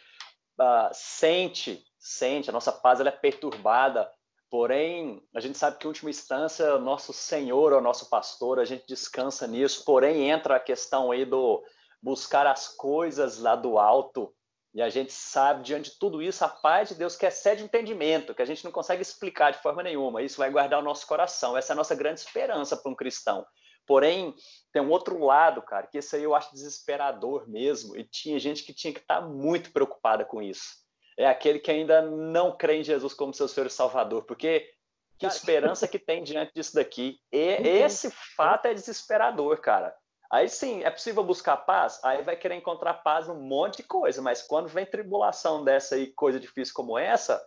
uh, 0.59 0.89
sente, 0.93 1.83
sente, 1.99 2.49
a 2.49 2.53
nossa 2.53 2.71
paz 2.71 2.99
ela 2.99 3.09
é 3.09 3.11
perturbada, 3.11 4.11
porém, 4.49 5.21
a 5.35 5.39
gente 5.39 5.57
sabe 5.57 5.77
que, 5.77 5.85
em 5.85 5.89
última 5.89 6.09
instância, 6.09 6.77
nosso 6.77 7.13
Senhor, 7.13 7.73
o 7.73 7.81
nosso 7.81 8.09
pastor, 8.09 8.59
a 8.59 8.65
gente 8.65 8.85
descansa 8.87 9.47
nisso, 9.47 9.83
porém, 9.85 10.29
entra 10.29 10.55
a 10.55 10.59
questão 10.59 11.11
aí 11.11 11.25
do 11.25 11.63
buscar 12.01 12.47
as 12.47 12.67
coisas 12.67 13.37
lá 13.37 13.55
do 13.55 13.77
alto, 13.77 14.33
e 14.73 14.81
a 14.81 14.89
gente 14.89 15.11
sabe, 15.11 15.63
diante 15.63 15.91
de 15.91 15.99
tudo 15.99 16.21
isso, 16.21 16.45
a 16.45 16.47
paz 16.47 16.89
de 16.89 16.95
Deus 16.95 17.17
que 17.17 17.25
excede 17.25 17.63
entendimento, 17.63 18.33
que 18.33 18.41
a 18.41 18.45
gente 18.45 18.63
não 18.63 18.71
consegue 18.71 19.01
explicar 19.01 19.51
de 19.51 19.61
forma 19.61 19.83
nenhuma. 19.83 20.21
Isso 20.21 20.37
vai 20.37 20.49
guardar 20.49 20.79
o 20.79 20.83
nosso 20.83 21.05
coração. 21.05 21.57
Essa 21.57 21.73
é 21.73 21.75
a 21.75 21.75
nossa 21.75 21.93
grande 21.93 22.21
esperança 22.21 22.77
para 22.77 22.89
um 22.89 22.95
cristão. 22.95 23.45
Porém, 23.85 24.33
tem 24.71 24.81
um 24.81 24.89
outro 24.89 25.23
lado, 25.23 25.61
cara, 25.61 25.87
que 25.87 25.97
esse 25.97 26.15
aí 26.15 26.23
eu 26.23 26.35
acho 26.35 26.53
desesperador 26.53 27.49
mesmo, 27.49 27.97
e 27.97 28.03
tinha 28.03 28.39
gente 28.39 28.63
que 28.63 28.73
tinha 28.73 28.93
que 28.93 28.99
estar 28.99 29.21
tá 29.21 29.27
muito 29.27 29.71
preocupada 29.71 30.23
com 30.23 30.41
isso. 30.41 30.81
É 31.17 31.27
aquele 31.27 31.59
que 31.59 31.69
ainda 31.69 32.01
não 32.01 32.55
crê 32.55 32.77
em 32.77 32.83
Jesus 32.83 33.13
como 33.13 33.33
seu 33.33 33.47
Senhor 33.47 33.67
e 33.67 33.69
Salvador, 33.69 34.23
porque 34.23 34.71
que 35.19 35.27
esperança 35.27 35.87
que 35.87 35.99
tem 35.99 36.23
diante 36.23 36.51
disso 36.53 36.73
daqui. 36.73 37.19
E 37.31 37.37
esse 37.37 38.09
fato 38.09 38.65
é 38.65 38.73
desesperador, 38.73 39.61
cara. 39.61 39.95
Aí 40.31 40.47
sim, 40.49 40.81
é 40.83 40.89
possível 40.89 41.23
buscar 41.23 41.57
paz? 41.57 41.99
Aí 42.03 42.23
vai 42.23 42.35
querer 42.35 42.55
encontrar 42.55 42.95
paz 42.95 43.27
num 43.27 43.39
monte 43.41 43.77
de 43.77 43.83
coisa, 43.83 44.21
mas 44.21 44.41
quando 44.41 44.69
vem 44.69 44.85
tribulação 44.85 45.63
dessa 45.63 45.95
aí, 45.95 46.07
coisa 46.07 46.39
difícil 46.39 46.73
como 46.73 46.97
essa, 46.97 47.45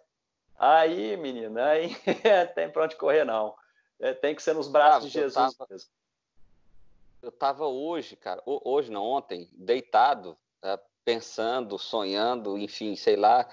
aí, 0.57 1.17
menina, 1.17 1.65
aí 1.65 1.89
tem 2.55 2.71
pra 2.71 2.85
onde 2.85 2.97
correr, 2.97 3.25
não. 3.25 3.55
É, 4.01 4.13
tem 4.13 4.35
que 4.35 4.43
ser 4.43 4.55
nos 4.55 4.69
braços 4.69 5.05
ah, 5.05 5.07
de 5.07 5.09
Jesus 5.09 5.57
tava, 5.57 5.67
mesmo. 5.71 5.89
Eu 7.25 7.33
tava 7.33 7.67
hoje, 7.67 8.17
cara, 8.17 8.43
hoje 8.45 8.91
não, 8.91 9.03
ontem, 9.03 9.49
deitado, 9.53 10.37
tá, 10.61 10.79
pensando, 11.05 11.79
sonhando, 11.79 12.59
enfim, 12.59 12.95
sei 12.97 13.17
lá, 13.17 13.49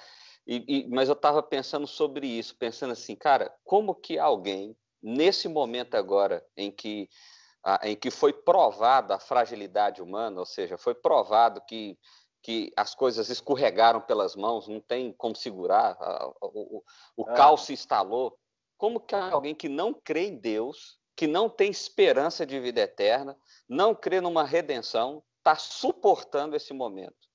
e, 0.46 0.64
e, 0.68 0.90
mas 0.90 1.08
eu 1.08 1.14
estava 1.14 1.42
pensando 1.42 1.88
sobre 1.88 2.28
isso, 2.28 2.58
pensando 2.58 2.92
assim, 2.92 3.16
cara, 3.16 3.54
como 3.64 3.96
que 3.96 4.20
alguém, 4.20 4.76
nesse 5.02 5.48
momento 5.48 5.96
agora 5.96 6.46
em 6.58 6.72
que 6.72 7.10
em 7.84 7.96
que 7.96 8.10
foi 8.10 8.34
provada 8.34 9.16
a 9.16 9.20
fragilidade 9.20 10.02
humana, 10.02 10.40
ou 10.40 10.46
seja, 10.48 10.80
foi 10.80 10.96
provado 10.96 11.62
que, 11.62 11.96
que 12.42 12.74
as 12.76 12.96
coisas 12.96 13.30
escorregaram 13.30 14.02
pelas 14.02 14.36
mãos, 14.36 14.68
não 14.68 14.82
tem 14.82 15.14
como 15.14 15.36
segurar, 15.36 15.96
o, 16.42 16.78
o, 16.78 16.84
o 17.18 17.30
ah. 17.30 17.34
caos 17.34 17.66
se 17.66 17.74
instalou. 17.74 18.36
Como 18.80 19.00
que 19.00 19.14
alguém 19.14 19.54
que 19.54 19.70
não 19.70 19.94
crê 19.94 20.26
em 20.30 20.38
Deus, 20.38 21.00
que 21.22 21.28
não 21.28 21.48
tem 21.48 21.70
esperança 21.70 22.48
de 22.48 22.60
vida 22.60 22.82
eterna, 22.82 23.38
não 23.70 23.94
crê 23.94 24.20
numa 24.20 24.44
redenção, 24.44 25.22
está 25.38 25.56
suportando 25.56 26.56
esse 26.56 26.74
momento? 26.74 27.30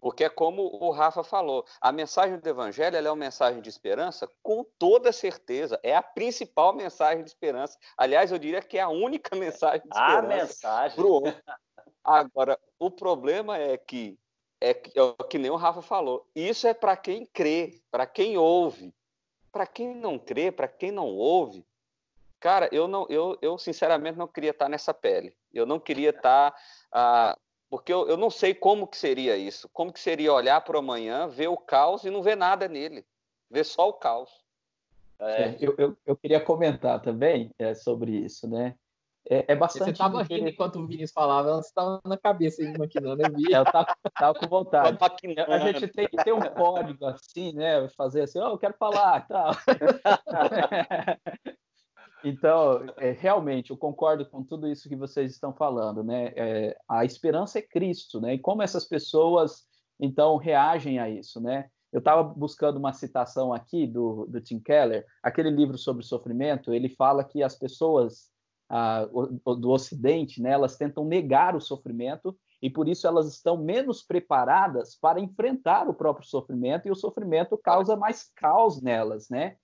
Porque 0.00 0.24
é 0.24 0.30
como 0.30 0.62
o 0.82 0.90
Rafa 0.90 1.22
falou, 1.22 1.66
a 1.78 1.92
mensagem 1.92 2.38
do 2.38 2.48
Evangelho 2.48 2.96
é 2.96 3.02
uma 3.02 3.14
mensagem 3.14 3.60
de 3.60 3.68
esperança 3.68 4.26
com 4.42 4.64
toda 4.78 5.12
certeza. 5.12 5.78
É 5.82 5.94
a 5.94 6.00
principal 6.00 6.74
mensagem 6.74 7.22
de 7.22 7.28
esperança. 7.28 7.78
Aliás, 7.98 8.32
eu 8.32 8.38
diria 8.38 8.62
que 8.62 8.78
é 8.78 8.80
a 8.80 8.88
única 8.88 9.36
mensagem 9.36 9.82
de 9.82 9.94
esperança. 9.94 10.18
A 10.18 10.22
mensagem. 10.22 10.96
Pro... 10.96 11.22
Agora, 12.02 12.58
o 12.78 12.90
problema 12.90 13.58
é 13.58 13.76
que, 13.76 14.18
é 14.58 14.72
que, 14.72 14.98
é 14.98 15.24
que 15.24 15.36
nem 15.36 15.50
o 15.50 15.56
Rafa 15.56 15.82
falou, 15.82 16.26
isso 16.34 16.66
é 16.66 16.72
para 16.72 16.96
quem 16.96 17.26
crê, 17.26 17.78
para 17.90 18.06
quem 18.06 18.38
ouve. 18.38 18.90
Para 19.52 19.66
quem 19.66 19.94
não 19.94 20.18
crê, 20.18 20.50
para 20.50 20.66
quem 20.66 20.90
não 20.90 21.08
ouve, 21.08 21.62
cara, 22.42 22.68
eu, 22.72 22.88
não, 22.88 23.06
eu, 23.08 23.38
eu 23.40 23.56
sinceramente 23.56 24.18
não 24.18 24.26
queria 24.26 24.50
estar 24.50 24.68
nessa 24.68 24.92
pele. 24.92 25.32
Eu 25.54 25.64
não 25.64 25.78
queria 25.78 26.10
estar... 26.10 26.52
Ah, 26.90 27.38
porque 27.70 27.92
eu, 27.92 28.06
eu 28.08 28.16
não 28.16 28.28
sei 28.28 28.52
como 28.52 28.86
que 28.86 28.96
seria 28.96 29.36
isso. 29.36 29.68
Como 29.72 29.92
que 29.92 30.00
seria 30.00 30.34
olhar 30.34 30.60
para 30.60 30.76
o 30.76 30.80
amanhã, 30.80 31.28
ver 31.28 31.48
o 31.48 31.56
caos 31.56 32.04
e 32.04 32.10
não 32.10 32.20
ver 32.20 32.36
nada 32.36 32.68
nele. 32.68 33.06
Ver 33.48 33.64
só 33.64 33.88
o 33.88 33.92
caos. 33.92 34.28
É. 35.20 35.56
Eu, 35.60 35.74
eu, 35.78 35.96
eu, 36.04 36.16
queria 36.16 36.40
comentar 36.40 37.00
também 37.00 37.52
é, 37.56 37.74
sobre 37.74 38.10
isso, 38.10 38.48
né? 38.48 38.74
É, 39.30 39.52
é 39.52 39.56
bastante. 39.56 39.84
Você 39.84 39.90
estava 39.92 40.22
rindo 40.24 40.48
enquanto 40.48 40.80
o 40.80 40.86
Vinícius 40.86 41.12
falava, 41.12 41.62
você 41.62 41.68
estava 41.68 42.00
na 42.04 42.18
cabeça 42.18 42.60
aí 42.60 42.76
maquinando, 42.76 43.22
eu 43.22 43.32
vi. 43.32 43.52
Eu 43.52 43.62
estava, 43.62 44.34
com 44.34 44.48
vontade. 44.48 44.98
A 45.48 45.58
gente 45.60 45.86
tem 45.86 46.08
que 46.08 46.16
ter 46.16 46.32
um 46.32 46.40
código 46.40 47.06
assim, 47.06 47.52
né? 47.52 47.88
Fazer 47.90 48.22
assim, 48.22 48.40
oh, 48.40 48.48
eu 48.48 48.58
quero 48.58 48.74
falar, 48.74 49.28
tal. 49.28 49.52
Então, 52.24 52.86
é, 52.98 53.10
realmente, 53.10 53.70
eu 53.70 53.76
concordo 53.76 54.24
com 54.26 54.42
tudo 54.42 54.68
isso 54.68 54.88
que 54.88 54.96
vocês 54.96 55.32
estão 55.32 55.52
falando, 55.52 56.04
né? 56.04 56.32
É, 56.36 56.76
a 56.88 57.04
esperança 57.04 57.58
é 57.58 57.62
Cristo, 57.62 58.20
né? 58.20 58.34
E 58.34 58.38
como 58.38 58.62
essas 58.62 58.84
pessoas, 58.84 59.64
então, 59.98 60.36
reagem 60.36 60.98
a 60.98 61.08
isso, 61.08 61.40
né? 61.40 61.68
Eu 61.92 61.98
estava 61.98 62.22
buscando 62.22 62.78
uma 62.78 62.92
citação 62.92 63.52
aqui 63.52 63.86
do, 63.86 64.26
do 64.26 64.40
Tim 64.40 64.58
Keller, 64.58 65.04
aquele 65.22 65.50
livro 65.50 65.76
sobre 65.76 66.02
sofrimento, 66.02 66.72
ele 66.72 66.88
fala 66.88 67.22
que 67.22 67.42
as 67.42 67.54
pessoas 67.54 68.32
ah, 68.74 69.06
do 69.58 69.70
Ocidente, 69.70 70.40
né, 70.40 70.52
elas 70.52 70.78
tentam 70.78 71.04
negar 71.04 71.54
o 71.54 71.60
sofrimento 71.60 72.34
e 72.62 72.70
por 72.70 72.88
isso 72.88 73.06
elas 73.06 73.26
estão 73.28 73.62
menos 73.62 74.02
preparadas 74.02 74.96
para 74.96 75.20
enfrentar 75.20 75.86
o 75.90 75.94
próprio 75.94 76.26
sofrimento 76.26 76.88
e 76.88 76.90
o 76.90 76.96
sofrimento 76.96 77.58
causa 77.58 77.94
mais 77.94 78.30
caos 78.34 78.80
nelas, 78.80 79.28
né? 79.28 79.56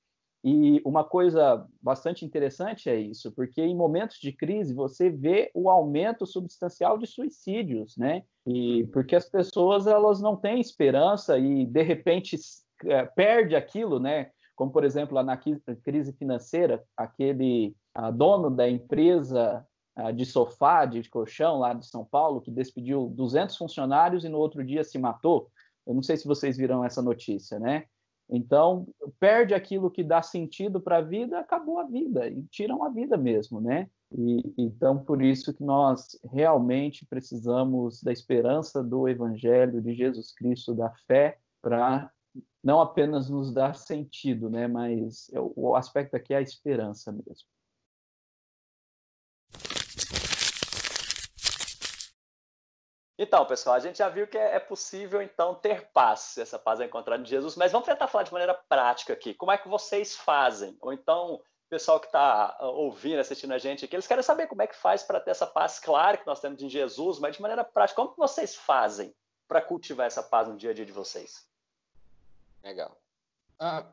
E 0.44 0.81
uma 0.85 1.03
coisa 1.03 1.66
bastante 1.83 2.24
interessante 2.24 2.88
é 2.88 2.96
isso, 2.96 3.33
porque 3.33 3.61
em 3.61 3.74
momentos 3.74 4.18
de 4.18 4.33
crise 4.33 4.72
você 4.72 5.11
vê 5.11 5.51
o 5.53 5.68
aumento 5.68 6.24
substancial 6.24 6.96
de 6.96 7.07
suicídios, 7.07 7.96
né? 7.96 8.22
E 8.46 8.87
porque 8.92 9.16
as 9.16 9.29
pessoas 9.29 9.87
elas 9.87 10.20
não 10.20 10.37
têm 10.37 10.61
esperança 10.61 11.37
e 11.38 11.66
de 11.66 11.83
repente 11.83 12.37
é, 12.85 13.05
perde 13.05 13.57
aquilo, 13.57 13.98
né? 13.98 14.31
Como 14.55 14.70
por 14.70 14.85
exemplo 14.85 15.16
lá 15.16 15.24
na 15.24 15.37
crise 15.37 16.12
financeira, 16.12 16.85
aquele 16.96 17.74
dono 18.14 18.48
da 18.48 18.68
empresa 18.68 19.66
de 20.14 20.24
sofá, 20.24 20.85
de 20.85 21.09
colchão 21.11 21.59
lá 21.59 21.74
de 21.74 21.85
São 21.85 22.05
Paulo, 22.05 22.40
que 22.40 22.53
despediu 22.53 23.09
200 23.09 23.57
funcionários 23.57 24.24
e 24.24 24.29
no 24.29 24.38
outro 24.38 24.64
dia 24.64 24.85
se 24.85 24.98
matou. 24.98 25.51
Eu 25.85 25.94
não 25.94 26.03
sei 26.03 26.16
se 26.16 26.27
vocês 26.27 26.57
viram 26.57 26.85
essa 26.85 27.03
notícia, 27.03 27.59
né? 27.59 27.87
Então, 28.31 28.87
perde 29.19 29.55
aquilo 29.55 29.91
que 29.91 30.05
dá 30.05 30.21
sentido 30.21 30.81
para 30.81 30.99
a 30.99 31.03
vida, 31.03 31.38
acabou 31.38 31.79
a 31.79 31.85
vida, 31.85 32.29
e 32.29 32.43
tiram 32.45 32.85
a 32.85 32.91
vida 32.91 33.17
mesmo, 33.17 33.61
né? 33.61 33.88
E, 34.12 34.55
então, 34.59 34.99
por 34.99 35.23
isso 35.23 35.55
que 35.55 35.62
nós 35.62 36.19
realmente 36.31 37.07
precisamos 37.07 38.03
da 38.03 38.12
esperança 38.12 38.83
do 38.83 39.09
Evangelho 39.09 39.81
de 39.81 39.95
Jesus 39.95 40.33
Cristo, 40.33 40.75
da 40.75 40.91
fé, 41.07 41.38
para 41.62 42.11
não 42.62 42.81
apenas 42.81 43.31
nos 43.31 43.53
dar 43.53 43.75
sentido, 43.75 44.51
né? 44.51 44.67
Mas 44.69 45.31
o 45.35 45.75
aspecto 45.75 46.14
aqui 46.14 46.35
é 46.35 46.38
a 46.38 46.43
esperança 46.43 47.11
mesmo. 47.11 47.49
Então, 53.19 53.45
pessoal, 53.45 53.75
a 53.75 53.81
gente 53.81 53.99
já 53.99 54.09
viu 54.09 54.29
que 54.29 54.39
é, 54.39 54.55
é 54.55 54.61
possível, 54.61 55.21
então, 55.21 55.53
ter 55.53 55.91
paz. 55.91 56.39
Essa 56.39 56.57
paz 56.57 56.79
é 56.79 56.85
encontrada 56.85 57.21
em 57.21 57.27
Jesus. 57.27 57.57
Mas 57.57 57.73
vamos 57.73 57.87
tentar 57.87 58.07
falar 58.07 58.23
de 58.23 58.33
maneira 58.33 58.55
prática 58.55 59.13
aqui. 59.13 59.35
Como 59.35 59.51
é 59.51 59.59
que 59.59 59.69
vocês 59.69 60.15
fazem? 60.15 60.79
Ou 60.81 60.93
então, 60.93 61.35
o 61.35 61.43
pessoal 61.69 61.99
que 61.99 62.07
está 62.07 62.57
ah, 62.61 62.69
ouvindo, 62.69 63.19
assistindo 63.19 63.53
a 63.53 63.59
gente 63.59 63.85
aqui, 63.85 63.97
eles 63.97 64.07
querem 64.07 64.23
saber 64.23 64.47
como 64.47 64.63
é 64.63 64.69
que 64.69 64.77
faz 64.77 65.03
para 65.03 65.19
ter 65.19 65.33
essa 65.33 65.49
paz 65.49 65.81
clara 65.81 66.17
que 66.17 66.27
nós 66.27 66.41
temos 66.41 66.63
em 66.63 66.71
Jesus, 66.71 67.19
mas 67.19 67.35
de 67.35 67.43
maneira 67.43 67.65
prática. 67.65 67.97
Como 67.97 68.13
que 68.13 68.19
vocês 68.19 68.55
fazem 68.55 69.13
para 69.49 69.61
cultivar 69.61 70.07
essa 70.07 70.23
paz 70.23 70.47
no 70.47 70.57
dia 70.57 70.71
a 70.71 70.75
dia 70.75 70.87
de 70.87 70.93
vocês? 70.93 71.45
Legal. 72.63 72.97
Ah, 73.59 73.85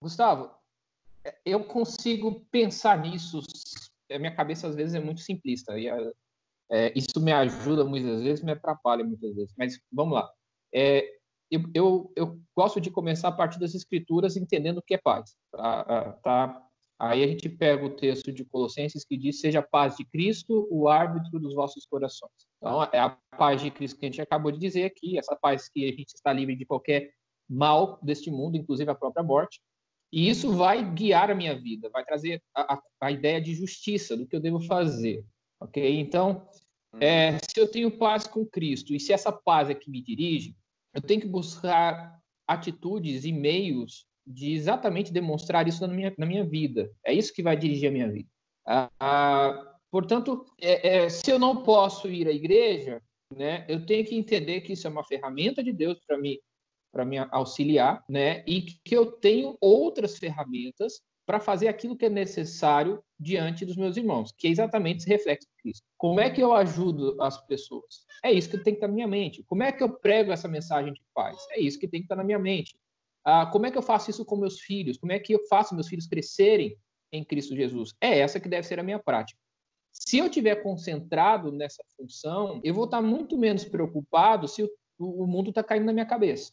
Gustavo, 0.00 0.54
eu 1.44 1.64
consigo 1.64 2.46
pensar 2.52 2.96
nisso. 2.98 3.40
A 4.08 4.18
minha 4.20 4.36
cabeça, 4.36 4.68
às 4.68 4.76
vezes, 4.76 4.94
é 4.94 5.00
muito 5.00 5.20
simplista. 5.20 5.76
E 5.76 5.88
é, 6.70 6.92
isso 6.96 7.20
me 7.20 7.32
ajuda 7.32 7.84
muitas 7.84 8.22
vezes, 8.22 8.44
me 8.44 8.52
atrapalha 8.52 9.04
muitas 9.04 9.34
vezes. 9.34 9.54
Mas 9.56 9.78
vamos 9.92 10.14
lá. 10.14 10.28
É, 10.74 11.08
eu, 11.50 11.62
eu, 11.74 12.12
eu, 12.16 12.40
gosto 12.56 12.80
de 12.80 12.90
começar 12.90 13.28
a 13.28 13.32
partir 13.32 13.58
das 13.60 13.74
escrituras 13.74 14.36
entendendo 14.36 14.78
o 14.78 14.82
que 14.82 14.94
é 14.94 14.98
paz. 14.98 15.34
Tá? 15.52 16.12
tá? 16.22 16.66
Aí 16.98 17.22
a 17.22 17.26
gente 17.26 17.48
pega 17.48 17.84
o 17.84 17.94
texto 17.94 18.32
de 18.32 18.44
Colossenses 18.44 19.04
que 19.04 19.16
diz: 19.16 19.40
Seja 19.40 19.60
a 19.60 19.66
paz 19.66 19.96
de 19.96 20.04
Cristo 20.04 20.66
o 20.70 20.88
árbitro 20.88 21.38
dos 21.38 21.54
vossos 21.54 21.86
corações. 21.86 22.32
Então, 22.56 22.82
é 22.84 22.98
a 22.98 23.10
paz 23.38 23.60
de 23.60 23.70
Cristo 23.70 23.98
que 23.98 24.06
a 24.06 24.08
gente 24.08 24.20
acabou 24.20 24.50
de 24.50 24.58
dizer 24.58 24.84
aqui, 24.84 25.18
essa 25.18 25.36
paz 25.36 25.68
que 25.68 25.84
a 25.84 25.88
gente 25.88 26.14
está 26.14 26.32
livre 26.32 26.56
de 26.56 26.64
qualquer 26.64 27.10
mal 27.48 27.98
deste 28.02 28.30
mundo, 28.30 28.56
inclusive 28.56 28.90
a 28.90 28.94
própria 28.94 29.22
morte. 29.22 29.60
E 30.12 30.28
isso 30.28 30.52
vai 30.52 30.82
guiar 30.94 31.30
a 31.30 31.34
minha 31.34 31.54
vida, 31.60 31.90
vai 31.90 32.04
trazer 32.04 32.42
a, 32.54 32.74
a, 32.74 32.82
a 33.02 33.10
ideia 33.10 33.40
de 33.40 33.54
justiça, 33.54 34.16
do 34.16 34.26
que 34.26 34.34
eu 34.34 34.40
devo 34.40 34.60
fazer. 34.60 35.24
Ok? 35.60 35.98
Então, 35.98 36.46
é, 37.00 37.38
se 37.38 37.58
eu 37.58 37.70
tenho 37.70 37.90
paz 37.90 38.26
com 38.26 38.44
Cristo 38.46 38.94
e 38.94 39.00
se 39.00 39.12
essa 39.12 39.32
paz 39.32 39.68
é 39.68 39.74
que 39.74 39.90
me 39.90 40.02
dirige, 40.02 40.54
eu 40.94 41.00
tenho 41.00 41.20
que 41.20 41.28
buscar 41.28 42.18
atitudes 42.46 43.24
e 43.24 43.32
meios 43.32 44.06
de 44.26 44.52
exatamente 44.52 45.12
demonstrar 45.12 45.68
isso 45.68 45.86
na 45.86 45.92
minha, 45.92 46.14
na 46.18 46.26
minha 46.26 46.44
vida. 46.44 46.90
É 47.04 47.12
isso 47.12 47.32
que 47.32 47.42
vai 47.42 47.56
dirigir 47.56 47.88
a 47.88 47.92
minha 47.92 48.10
vida. 48.10 48.28
Ah, 48.66 48.90
ah, 48.98 49.76
portanto, 49.90 50.44
é, 50.60 51.04
é, 51.04 51.08
se 51.08 51.30
eu 51.30 51.38
não 51.38 51.62
posso 51.62 52.08
ir 52.08 52.26
à 52.26 52.32
igreja, 52.32 53.00
né, 53.34 53.64
eu 53.68 53.84
tenho 53.84 54.04
que 54.04 54.16
entender 54.16 54.62
que 54.62 54.72
isso 54.72 54.86
é 54.86 54.90
uma 54.90 55.04
ferramenta 55.04 55.62
de 55.62 55.72
Deus 55.72 55.98
para 56.06 56.18
me 56.18 56.40
para 56.92 57.04
me 57.04 57.18
auxiliar, 57.18 58.02
né, 58.08 58.42
e 58.46 58.62
que 58.62 58.96
eu 58.96 59.12
tenho 59.12 59.58
outras 59.60 60.16
ferramentas 60.16 61.02
para 61.26 61.40
fazer 61.40 61.66
aquilo 61.66 61.96
que 61.96 62.06
é 62.06 62.08
necessário 62.08 63.02
diante 63.18 63.66
dos 63.66 63.76
meus 63.76 63.96
irmãos, 63.96 64.32
que 64.32 64.46
é 64.46 64.50
exatamente 64.50 64.98
esse 64.98 65.08
reflexo 65.08 65.48
de 65.48 65.62
Cristo. 65.62 65.84
Como 65.98 66.20
é 66.20 66.30
que 66.30 66.40
eu 66.40 66.54
ajudo 66.54 67.20
as 67.20 67.44
pessoas? 67.46 68.06
É 68.24 68.30
isso 68.30 68.48
que 68.48 68.56
tem 68.56 68.74
que 68.74 68.78
estar 68.78 68.86
na 68.86 68.94
minha 68.94 69.08
mente. 69.08 69.42
Como 69.42 69.62
é 69.62 69.72
que 69.72 69.82
eu 69.82 69.92
prego 69.92 70.30
essa 70.30 70.46
mensagem 70.46 70.92
de 70.92 71.02
paz? 71.12 71.36
É 71.50 71.60
isso 71.60 71.78
que 71.80 71.88
tem 71.88 72.00
que 72.00 72.04
estar 72.04 72.16
na 72.16 72.22
minha 72.22 72.38
mente. 72.38 72.78
Ah, 73.24 73.44
como 73.44 73.66
é 73.66 73.72
que 73.72 73.76
eu 73.76 73.82
faço 73.82 74.08
isso 74.08 74.24
com 74.24 74.36
meus 74.36 74.60
filhos? 74.60 74.96
Como 74.96 75.10
é 75.10 75.18
que 75.18 75.32
eu 75.32 75.44
faço 75.48 75.74
meus 75.74 75.88
filhos 75.88 76.06
crescerem 76.06 76.78
em 77.10 77.24
Cristo 77.24 77.56
Jesus? 77.56 77.92
É 78.00 78.20
essa 78.20 78.38
que 78.38 78.48
deve 78.48 78.64
ser 78.66 78.78
a 78.78 78.84
minha 78.84 79.00
prática. 79.00 79.40
Se 79.92 80.18
eu 80.18 80.30
tiver 80.30 80.62
concentrado 80.62 81.50
nessa 81.50 81.82
função, 81.96 82.60
eu 82.62 82.72
vou 82.72 82.84
estar 82.84 83.02
muito 83.02 83.36
menos 83.36 83.64
preocupado 83.64 84.46
se 84.46 84.62
o, 84.62 84.70
o 84.98 85.26
mundo 85.26 85.48
está 85.50 85.64
caindo 85.64 85.86
na 85.86 85.92
minha 85.92 86.06
cabeça. 86.06 86.52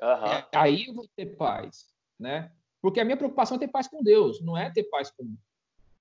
Uhum. 0.00 0.44
Aí 0.54 0.86
eu 0.86 0.94
vou 0.94 1.08
ter 1.16 1.36
paz, 1.36 1.88
né? 2.18 2.52
Porque 2.82 3.00
a 3.00 3.04
minha 3.04 3.16
preocupação 3.16 3.56
é 3.56 3.60
ter 3.60 3.68
paz 3.68 3.86
com 3.86 4.02
Deus, 4.02 4.40
não 4.42 4.56
é 4.56 4.70
ter 4.70 4.84
paz 4.84 5.10
com 5.10 5.34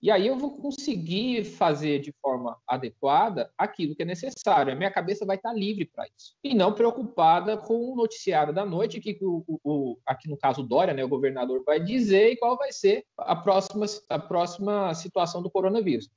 E 0.01 0.09
aí 0.09 0.27
eu 0.27 0.37
vou 0.37 0.55
conseguir 0.57 1.43
fazer 1.43 1.99
de 1.99 2.13
forma 2.21 2.57
adequada 2.65 3.51
aquilo 3.57 3.95
que 3.95 4.03
é 4.03 4.05
necessário. 4.05 4.71
A 4.71 4.75
minha 4.75 4.91
cabeça 4.91 5.25
vai 5.25 5.35
estar 5.35 5.53
livre 5.53 5.85
para 5.85 6.07
isso. 6.07 6.35
E 6.43 6.53
não 6.53 6.73
preocupada 6.73 7.57
com 7.57 7.91
o 7.91 7.95
noticiário 7.95 8.53
da 8.53 8.65
noite, 8.65 9.01
que 9.01 9.17
o, 9.21 9.43
o, 9.63 9.97
aqui 10.05 10.29
no 10.29 10.37
caso 10.37 10.63
Dória, 10.63 10.93
né, 10.93 11.03
o 11.03 11.09
governador, 11.09 11.63
vai 11.65 11.79
dizer 11.79 12.31
e 12.31 12.37
qual 12.37 12.57
vai 12.57 12.71
ser 12.71 13.05
a 13.17 13.35
próxima, 13.35 13.85
a 14.07 14.19
próxima 14.19 14.93
situação 14.95 15.43
do 15.43 15.51
coronavírus. 15.51 16.09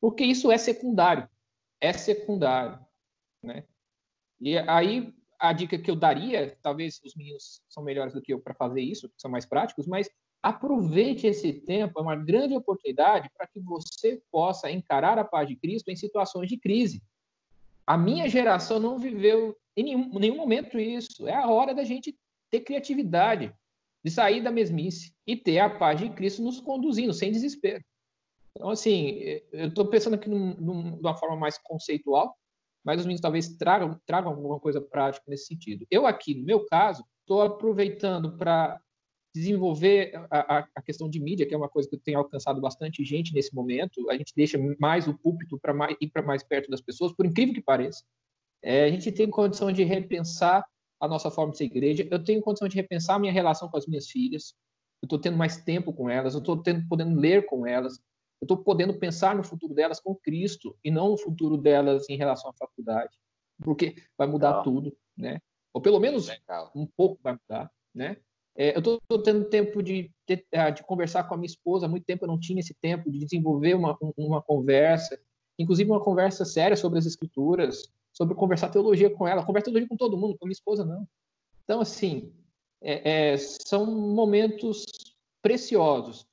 Porque 0.00 0.24
isso 0.24 0.52
é 0.52 0.58
secundário. 0.58 1.28
É 1.80 1.92
secundário. 1.92 2.78
Né? 3.42 3.64
E 4.40 4.58
aí 4.58 5.12
a 5.48 5.52
dica 5.52 5.78
que 5.78 5.90
eu 5.90 5.96
daria, 5.96 6.56
talvez 6.62 7.00
os 7.04 7.14
meninos 7.14 7.60
são 7.68 7.82
melhores 7.82 8.12
do 8.12 8.22
que 8.22 8.32
eu 8.32 8.40
para 8.40 8.54
fazer 8.54 8.80
isso, 8.80 9.10
são 9.16 9.30
mais 9.30 9.44
práticos, 9.44 9.86
mas 9.86 10.08
aproveite 10.42 11.26
esse 11.26 11.52
tempo, 11.52 11.98
é 11.98 12.02
uma 12.02 12.16
grande 12.16 12.54
oportunidade 12.54 13.30
para 13.36 13.46
que 13.46 13.60
você 13.60 14.22
possa 14.30 14.70
encarar 14.70 15.18
a 15.18 15.24
paz 15.24 15.48
de 15.48 15.56
Cristo 15.56 15.90
em 15.90 15.96
situações 15.96 16.48
de 16.48 16.58
crise. 16.58 17.02
A 17.86 17.96
minha 17.96 18.28
geração 18.28 18.78
não 18.78 18.98
viveu 18.98 19.56
em 19.76 19.84
nenhum, 19.84 20.18
nenhum 20.18 20.36
momento 20.36 20.78
isso. 20.78 21.26
É 21.26 21.34
a 21.34 21.48
hora 21.48 21.74
da 21.74 21.84
gente 21.84 22.16
ter 22.50 22.60
criatividade, 22.60 23.54
de 24.02 24.10
sair 24.10 24.42
da 24.42 24.50
mesmice 24.50 25.14
e 25.26 25.34
ter 25.34 25.58
a 25.58 25.70
paz 25.70 25.98
de 25.98 26.10
Cristo 26.10 26.42
nos 26.42 26.60
conduzindo, 26.60 27.12
sem 27.14 27.32
desespero. 27.32 27.82
Então, 28.54 28.70
assim, 28.70 29.40
eu 29.50 29.68
estou 29.68 29.86
pensando 29.86 30.14
aqui 30.14 30.28
de 30.28 30.34
uma 30.34 31.16
forma 31.16 31.36
mais 31.36 31.58
conceitual, 31.58 32.36
mas 32.84 33.00
os 33.00 33.06
meninos 33.06 33.20
talvez 33.20 33.48
tragam, 33.56 33.98
tragam 34.06 34.30
alguma 34.30 34.60
coisa 34.60 34.80
prática 34.80 35.24
nesse 35.26 35.46
sentido. 35.46 35.86
Eu 35.90 36.06
aqui, 36.06 36.34
no 36.34 36.44
meu 36.44 36.66
caso, 36.66 37.04
estou 37.22 37.42
aproveitando 37.42 38.36
para 38.36 38.78
desenvolver 39.34 40.12
a, 40.30 40.58
a, 40.76 40.82
questão 40.82 41.10
de 41.10 41.18
mídia, 41.18 41.44
que 41.44 41.52
é 41.52 41.56
uma 41.56 41.68
coisa 41.68 41.88
que 41.88 41.96
tem 41.96 42.14
alcançado 42.14 42.60
bastante 42.60 43.04
gente 43.04 43.34
nesse 43.34 43.52
momento. 43.52 44.08
A 44.08 44.16
gente 44.16 44.32
deixa 44.36 44.56
mais 44.78 45.08
o 45.08 45.14
púlpito 45.14 45.58
para 45.58 45.74
ir 46.00 46.08
para 46.08 46.22
mais 46.22 46.44
perto 46.44 46.70
das 46.70 46.80
pessoas, 46.80 47.12
por 47.12 47.26
incrível 47.26 47.52
que 47.54 47.60
pareça. 47.60 48.04
É, 48.62 48.84
a 48.84 48.90
gente 48.90 49.10
tem 49.10 49.28
condição 49.28 49.72
de 49.72 49.82
repensar 49.82 50.64
a 51.00 51.08
nossa 51.08 51.30
forma 51.30 51.50
de 51.50 51.58
ser 51.58 51.64
igreja. 51.64 52.06
Eu 52.10 52.22
tenho 52.22 52.40
condição 52.40 52.68
de 52.68 52.76
repensar 52.76 53.16
a 53.16 53.18
minha 53.18 53.32
relação 53.32 53.68
com 53.68 53.76
as 53.76 53.86
minhas 53.86 54.08
filhas. 54.08 54.54
Eu 55.02 55.06
estou 55.06 55.18
tendo 55.18 55.36
mais 55.36 55.56
tempo 55.56 55.92
com 55.92 56.08
elas. 56.08 56.34
Eu 56.34 56.40
estou 56.40 56.62
podendo 56.88 57.18
ler 57.18 57.44
com 57.46 57.66
elas 57.66 57.98
eu 58.40 58.44
estou 58.44 58.56
podendo 58.56 58.94
pensar 58.94 59.34
no 59.34 59.44
futuro 59.44 59.74
delas 59.74 60.00
com 60.00 60.14
Cristo 60.14 60.76
e 60.82 60.90
não 60.90 61.10
no 61.10 61.18
futuro 61.18 61.56
delas 61.56 62.08
em 62.08 62.16
relação 62.16 62.50
à 62.50 62.54
faculdade, 62.54 63.16
porque 63.62 63.96
vai 64.16 64.26
mudar 64.26 64.62
tudo, 64.62 64.96
né? 65.16 65.40
Ou 65.72 65.80
pelo 65.80 65.98
menos 65.98 66.28
um 66.74 66.86
pouco 66.86 67.20
vai 67.22 67.32
mudar, 67.32 67.70
né? 67.94 68.16
É, 68.56 68.76
eu 68.76 68.78
estou 68.78 69.22
tendo 69.22 69.44
tempo 69.46 69.82
de, 69.82 70.12
de, 70.28 70.46
é, 70.52 70.70
de, 70.70 70.84
conversar 70.84 71.24
com 71.24 71.34
a 71.34 71.36
minha 71.36 71.46
esposa, 71.46 71.86
há 71.86 71.88
muito 71.88 72.04
tempo 72.04 72.24
eu 72.24 72.28
não 72.28 72.38
tinha 72.38 72.60
esse 72.60 72.72
tempo 72.74 73.10
de 73.10 73.18
desenvolver 73.18 73.74
uma, 73.74 73.98
uma 74.16 74.40
conversa, 74.40 75.20
inclusive 75.58 75.90
uma 75.90 76.02
conversa 76.02 76.44
séria 76.44 76.76
sobre 76.76 77.00
as 77.00 77.06
escrituras, 77.06 77.90
sobre 78.12 78.36
conversar 78.36 78.68
teologia 78.68 79.10
com 79.10 79.26
ela, 79.26 79.44
conversar 79.44 79.64
teologia 79.64 79.88
com 79.88 79.96
todo 79.96 80.16
mundo, 80.16 80.38
com 80.38 80.44
a 80.44 80.46
minha 80.46 80.52
esposa 80.52 80.84
não. 80.84 81.06
Então, 81.64 81.80
assim, 81.80 82.32
é, 82.80 83.32
é, 83.32 83.36
são 83.36 83.86
momentos 83.86 84.84
preciosos. 85.42 86.26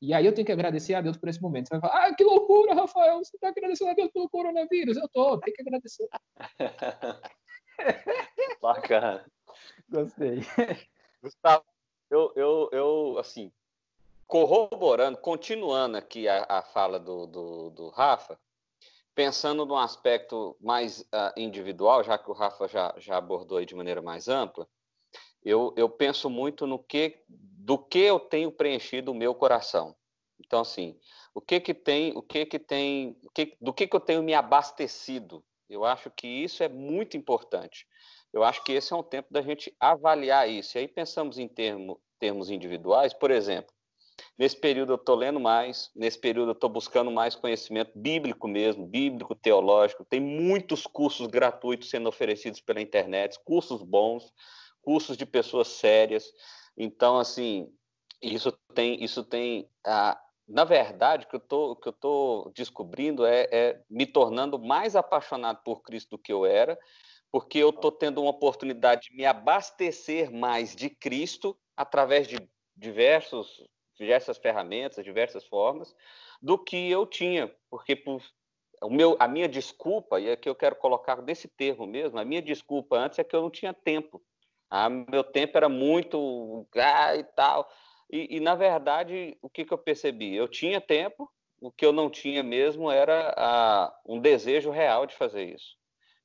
E 0.00 0.14
aí 0.14 0.24
eu 0.24 0.32
tenho 0.32 0.46
que 0.46 0.52
agradecer 0.52 0.94
a 0.94 1.00
Deus 1.00 1.16
por 1.16 1.28
esse 1.28 1.42
momento. 1.42 1.68
Você 1.68 1.78
vai 1.78 1.90
falar, 1.90 2.06
ah, 2.06 2.14
que 2.14 2.22
loucura, 2.22 2.74
Rafael, 2.74 3.18
você 3.18 3.36
está 3.36 3.48
agradecendo 3.48 3.90
a 3.90 3.94
Deus 3.94 4.10
pelo 4.12 4.28
coronavírus. 4.28 4.96
Eu 4.96 5.06
estou, 5.06 5.40
tem 5.40 5.52
que 5.52 5.62
agradecer. 5.62 6.08
Bacana. 8.62 9.24
Gostei. 9.88 10.40
Gustavo, 11.20 11.64
eu, 12.10 12.32
eu, 12.36 12.68
eu, 12.72 13.18
assim, 13.18 13.50
corroborando, 14.26 15.18
continuando 15.18 15.96
aqui 15.96 16.28
a, 16.28 16.46
a 16.48 16.62
fala 16.62 17.00
do, 17.00 17.26
do, 17.26 17.70
do, 17.70 17.88
Rafa, 17.88 18.38
pensando 19.14 19.66
num 19.66 19.76
aspecto 19.76 20.56
mais 20.60 21.00
uh, 21.00 21.32
individual, 21.36 22.04
já 22.04 22.16
que 22.16 22.30
o 22.30 22.34
Rafa 22.34 22.68
já, 22.68 22.94
já 22.98 23.16
abordou 23.16 23.58
aí 23.58 23.66
de 23.66 23.74
maneira 23.74 24.00
mais 24.00 24.28
ampla, 24.28 24.68
eu, 25.42 25.72
eu 25.76 25.88
penso 25.88 26.28
muito 26.28 26.66
no 26.66 26.78
que 26.78 27.20
do 27.68 27.76
que 27.76 27.98
eu 27.98 28.18
tenho 28.18 28.50
preenchido 28.50 29.12
o 29.12 29.14
meu 29.14 29.34
coração. 29.34 29.94
Então, 30.40 30.60
assim, 30.60 30.98
o 31.34 31.40
que 31.42 31.60
que 31.60 31.74
tem, 31.74 32.16
o 32.16 32.22
que 32.22 32.46
que 32.46 32.58
tem, 32.58 33.14
que, 33.34 33.54
do 33.60 33.74
que 33.74 33.86
que 33.86 33.94
eu 33.94 34.00
tenho 34.00 34.22
me 34.22 34.32
abastecido? 34.32 35.44
Eu 35.68 35.84
acho 35.84 36.10
que 36.10 36.26
isso 36.26 36.62
é 36.62 36.68
muito 36.70 37.14
importante. 37.14 37.86
Eu 38.32 38.42
acho 38.42 38.64
que 38.64 38.72
esse 38.72 38.90
é 38.90 38.96
um 38.96 39.02
tempo 39.02 39.28
da 39.30 39.42
gente 39.42 39.70
avaliar 39.78 40.48
isso. 40.48 40.78
E 40.78 40.80
aí 40.80 40.88
pensamos 40.88 41.36
em 41.38 41.46
termo, 41.46 42.00
termos 42.18 42.48
individuais, 42.48 43.12
por 43.12 43.30
exemplo, 43.30 43.70
nesse 44.38 44.56
período 44.56 44.92
eu 44.92 44.96
estou 44.96 45.14
lendo 45.14 45.38
mais, 45.38 45.90
nesse 45.94 46.18
período 46.18 46.52
eu 46.52 46.54
estou 46.54 46.70
buscando 46.70 47.10
mais 47.10 47.34
conhecimento 47.34 47.92
bíblico 47.94 48.48
mesmo, 48.48 48.86
bíblico, 48.86 49.34
teológico. 49.34 50.06
Tem 50.06 50.20
muitos 50.20 50.86
cursos 50.86 51.26
gratuitos 51.26 51.90
sendo 51.90 52.08
oferecidos 52.08 52.62
pela 52.62 52.80
internet, 52.80 53.38
cursos 53.44 53.82
bons, 53.82 54.32
cursos 54.80 55.18
de 55.18 55.26
pessoas 55.26 55.68
sérias. 55.68 56.32
Então, 56.78 57.18
assim, 57.18 57.74
isso 58.22 58.52
tem, 58.72 59.02
isso 59.02 59.24
tem, 59.24 59.68
ah, 59.84 60.18
na 60.46 60.62
verdade, 60.62 61.26
o 61.26 61.28
que 61.28 61.34
eu 61.34 61.40
tô, 61.40 61.76
que 61.76 61.88
eu 61.88 62.52
descobrindo 62.54 63.26
é, 63.26 63.48
é 63.50 63.82
me 63.90 64.06
tornando 64.06 64.60
mais 64.60 64.94
apaixonado 64.94 65.60
por 65.64 65.82
Cristo 65.82 66.10
do 66.10 66.18
que 66.18 66.32
eu 66.32 66.46
era, 66.46 66.78
porque 67.32 67.58
eu 67.58 67.72
tô 67.72 67.90
tendo 67.90 68.22
uma 68.22 68.30
oportunidade 68.30 69.08
de 69.08 69.16
me 69.16 69.26
abastecer 69.26 70.30
mais 70.30 70.74
de 70.76 70.88
Cristo 70.88 71.58
através 71.76 72.28
de 72.28 72.38
diversos, 72.76 73.60
diversas 73.98 74.38
ferramentas, 74.38 75.04
diversas 75.04 75.44
formas, 75.44 75.94
do 76.40 76.56
que 76.56 76.88
eu 76.88 77.04
tinha, 77.04 77.52
porque 77.68 77.96
por, 77.96 78.22
o 78.82 78.88
meu, 78.88 79.16
a 79.18 79.26
minha 79.26 79.48
desculpa, 79.48 80.20
e 80.20 80.36
que 80.36 80.48
eu 80.48 80.54
quero 80.54 80.76
colocar 80.76 81.16
desse 81.16 81.48
termo 81.48 81.88
mesmo, 81.88 82.20
a 82.20 82.24
minha 82.24 82.40
desculpa 82.40 82.96
antes 82.96 83.18
é 83.18 83.24
que 83.24 83.34
eu 83.34 83.42
não 83.42 83.50
tinha 83.50 83.74
tempo. 83.74 84.22
Ah, 84.70 84.88
meu 84.88 85.24
tempo 85.24 85.56
era 85.56 85.68
muito 85.68 86.66
ah, 86.76 87.16
e 87.16 87.24
tal. 87.24 87.68
E, 88.10 88.36
e, 88.36 88.40
na 88.40 88.54
verdade, 88.54 89.36
o 89.42 89.48
que, 89.48 89.64
que 89.64 89.72
eu 89.72 89.78
percebi? 89.78 90.34
Eu 90.34 90.48
tinha 90.48 90.80
tempo, 90.80 91.30
o 91.60 91.70
que 91.70 91.84
eu 91.84 91.92
não 91.92 92.08
tinha 92.08 92.42
mesmo 92.42 92.90
era 92.90 93.34
ah, 93.36 93.94
um 94.06 94.20
desejo 94.20 94.70
real 94.70 95.06
de 95.06 95.14
fazer 95.14 95.54
isso. 95.54 95.76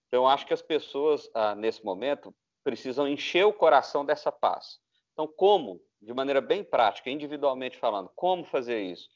Então, 0.07 0.23
eu 0.23 0.27
acho 0.27 0.45
que 0.45 0.53
as 0.53 0.61
pessoas, 0.61 1.29
ah, 1.33 1.55
nesse 1.55 1.83
momento, 1.83 2.33
precisam 2.63 3.07
encher 3.07 3.45
o 3.45 3.53
coração 3.53 4.05
dessa 4.05 4.31
paz. 4.31 4.79
Então, 5.11 5.27
como? 5.27 5.81
De 6.01 6.13
maneira 6.13 6.41
bem 6.41 6.63
prática, 6.63 7.09
individualmente 7.09 7.77
falando, 7.77 8.11
como 8.15 8.43
fazer 8.43 8.81
isso? 8.81 9.07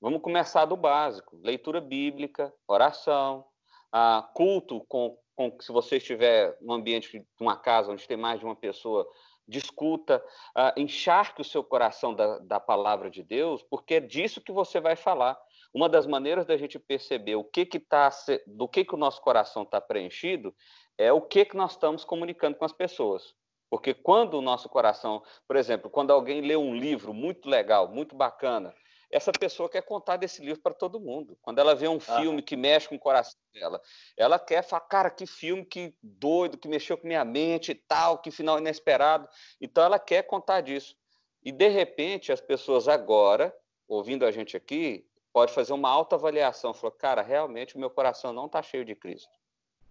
Vamos 0.00 0.22
começar 0.22 0.64
do 0.64 0.76
básico: 0.76 1.36
leitura 1.42 1.80
bíblica, 1.80 2.52
oração, 2.66 3.44
ah, 3.92 4.28
culto 4.34 4.84
com 4.88 5.18
com, 5.38 5.56
se 5.60 5.70
você 5.70 5.98
estiver 5.98 6.58
num 6.60 6.74
ambiente 6.74 7.20
de 7.20 7.24
uma 7.40 7.56
casa 7.56 7.92
onde 7.92 8.08
tem 8.08 8.16
mais 8.16 8.40
de 8.40 8.44
uma 8.44 8.56
pessoa, 8.56 9.08
discuta, 9.46 10.20
uh, 10.56 10.78
encharque 10.78 11.40
o 11.40 11.44
seu 11.44 11.62
coração 11.62 12.12
da, 12.12 12.40
da 12.40 12.58
palavra 12.58 13.08
de 13.08 13.22
Deus, 13.22 13.62
porque 13.62 13.94
é 13.94 14.00
disso 14.00 14.40
que 14.40 14.50
você 14.50 14.80
vai 14.80 14.96
falar. 14.96 15.38
Uma 15.72 15.88
das 15.88 16.08
maneiras 16.08 16.44
da 16.44 16.56
gente 16.56 16.76
perceber 16.76 17.36
o 17.36 17.44
que 17.44 17.64
que 17.64 17.78
tá, 17.78 18.10
do 18.48 18.66
que 18.66 18.84
que 18.84 18.94
o 18.96 18.98
nosso 18.98 19.22
coração 19.22 19.62
está 19.62 19.80
preenchido 19.80 20.52
é 20.98 21.12
o 21.12 21.20
que 21.20 21.44
que 21.44 21.56
nós 21.56 21.72
estamos 21.72 22.04
comunicando 22.04 22.56
com 22.56 22.64
as 22.64 22.72
pessoas. 22.72 23.32
Porque 23.70 23.94
quando 23.94 24.34
o 24.34 24.42
nosso 24.42 24.68
coração, 24.68 25.22
por 25.46 25.54
exemplo, 25.54 25.88
quando 25.88 26.10
alguém 26.10 26.40
lê 26.40 26.56
um 26.56 26.74
livro 26.74 27.14
muito 27.14 27.48
legal, 27.48 27.86
muito 27.86 28.16
bacana, 28.16 28.74
essa 29.10 29.32
pessoa 29.32 29.68
quer 29.68 29.82
contar 29.82 30.16
desse 30.16 30.42
livro 30.42 30.60
para 30.60 30.74
todo 30.74 31.00
mundo. 31.00 31.38
Quando 31.40 31.58
ela 31.58 31.74
vê 31.74 31.88
um 31.88 31.98
filme 31.98 32.42
que 32.42 32.56
mexe 32.56 32.88
com 32.88 32.96
o 32.96 33.00
coração 33.00 33.38
dela, 33.54 33.80
ela 34.16 34.38
quer 34.38 34.62
falar, 34.62 34.82
cara, 34.82 35.10
que 35.10 35.26
filme 35.26 35.64
que 35.64 35.94
doido, 36.02 36.58
que 36.58 36.68
mexeu 36.68 36.98
com 36.98 37.06
minha 37.06 37.24
mente 37.24 37.72
e 37.72 37.74
tal, 37.74 38.18
que 38.18 38.30
final 38.30 38.58
inesperado. 38.58 39.28
Então 39.60 39.82
ela 39.82 39.98
quer 39.98 40.24
contar 40.24 40.60
disso. 40.60 40.94
E 41.42 41.50
de 41.50 41.68
repente 41.68 42.30
as 42.30 42.40
pessoas 42.40 42.86
agora, 42.86 43.54
ouvindo 43.86 44.26
a 44.26 44.30
gente 44.30 44.56
aqui, 44.56 45.06
pode 45.32 45.52
fazer 45.52 45.72
uma 45.72 45.88
autoavaliação, 45.88 46.74
falou, 46.74 46.92
cara, 46.92 47.22
realmente 47.22 47.76
o 47.76 47.78
meu 47.78 47.90
coração 47.90 48.32
não 48.32 48.46
está 48.46 48.62
cheio 48.62 48.84
de 48.84 48.94
Cristo. 48.94 49.32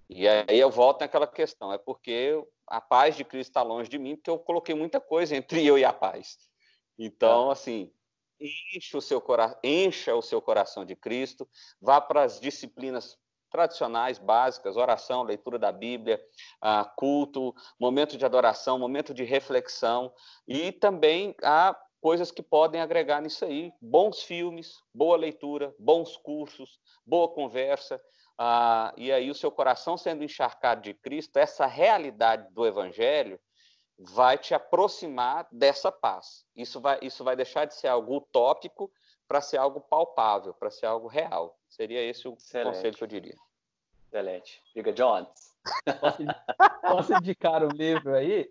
E 0.09 0.27
aí 0.27 0.59
eu 0.59 0.69
volto 0.69 1.01
naquela 1.01 1.27
questão, 1.27 1.73
é 1.73 1.77
porque 1.77 2.41
a 2.67 2.79
paz 2.79 3.15
de 3.15 3.23
Cristo 3.23 3.49
está 3.49 3.61
longe 3.61 3.89
de 3.89 3.97
mim, 3.97 4.15
porque 4.15 4.29
eu 4.29 4.39
coloquei 4.39 4.75
muita 4.75 5.01
coisa 5.01 5.35
entre 5.35 5.65
eu 5.65 5.77
e 5.77 5.83
a 5.83 5.91
paz. 5.91 6.37
Então, 6.97 7.51
assim, 7.51 7.91
encha 8.39 8.97
o 8.97 9.01
seu, 9.01 9.23
encha 9.63 10.15
o 10.15 10.21
seu 10.21 10.41
coração 10.41 10.85
de 10.85 10.95
Cristo, 10.95 11.47
vá 11.81 11.99
para 11.99 12.23
as 12.23 12.39
disciplinas 12.39 13.17
tradicionais, 13.49 14.19
básicas, 14.19 14.75
oração, 14.75 15.23
leitura 15.23 15.57
da 15.57 15.71
Bíblia, 15.71 16.21
uh, 16.63 16.89
culto, 16.95 17.55
momento 17.79 18.17
de 18.17 18.25
adoração, 18.25 18.77
momento 18.77 19.13
de 19.13 19.23
reflexão, 19.23 20.13
e 20.47 20.71
também 20.71 21.35
há 21.41 21.75
coisas 22.01 22.29
que 22.29 22.43
podem 22.43 22.81
agregar 22.81 23.21
nisso 23.21 23.45
aí, 23.45 23.71
bons 23.81 24.21
filmes, 24.21 24.75
boa 24.93 25.17
leitura, 25.17 25.73
bons 25.79 26.17
cursos, 26.17 26.79
boa 27.05 27.27
conversa, 27.29 27.95
uh, 28.39 28.93
e 28.97 29.11
aí 29.11 29.31
o 29.31 29.35
seu 29.35 29.51
coração 29.51 29.97
sendo 29.97 30.23
encharcado 30.23 30.81
de 30.81 30.93
Cristo, 30.93 31.37
essa 31.37 31.65
realidade 31.65 32.53
do 32.53 32.65
Evangelho, 32.65 33.39
vai 33.97 34.37
te 34.37 34.53
aproximar 34.53 35.47
dessa 35.51 35.91
paz. 35.91 36.45
Isso 36.55 36.79
vai, 36.79 36.99
isso 37.01 37.23
vai 37.23 37.35
deixar 37.35 37.65
de 37.65 37.73
ser 37.73 37.87
algo 37.87 38.17
utópico 38.17 38.91
para 39.27 39.41
ser 39.41 39.57
algo 39.57 39.81
palpável, 39.81 40.53
para 40.53 40.69
ser 40.69 40.85
algo 40.85 41.07
real. 41.07 41.57
Seria 41.69 42.01
esse 42.01 42.27
o 42.27 42.33
Excelente. 42.33 42.75
conselho 42.75 42.97
que 42.97 43.03
eu 43.03 43.07
diria. 43.07 43.35
Excelente. 44.07 44.61
Diga, 44.73 44.93
Jones. 44.93 45.55
Posso, 45.99 46.23
posso 46.81 47.13
indicar 47.13 47.63
um 47.63 47.69
livro 47.69 48.15
aí? 48.15 48.49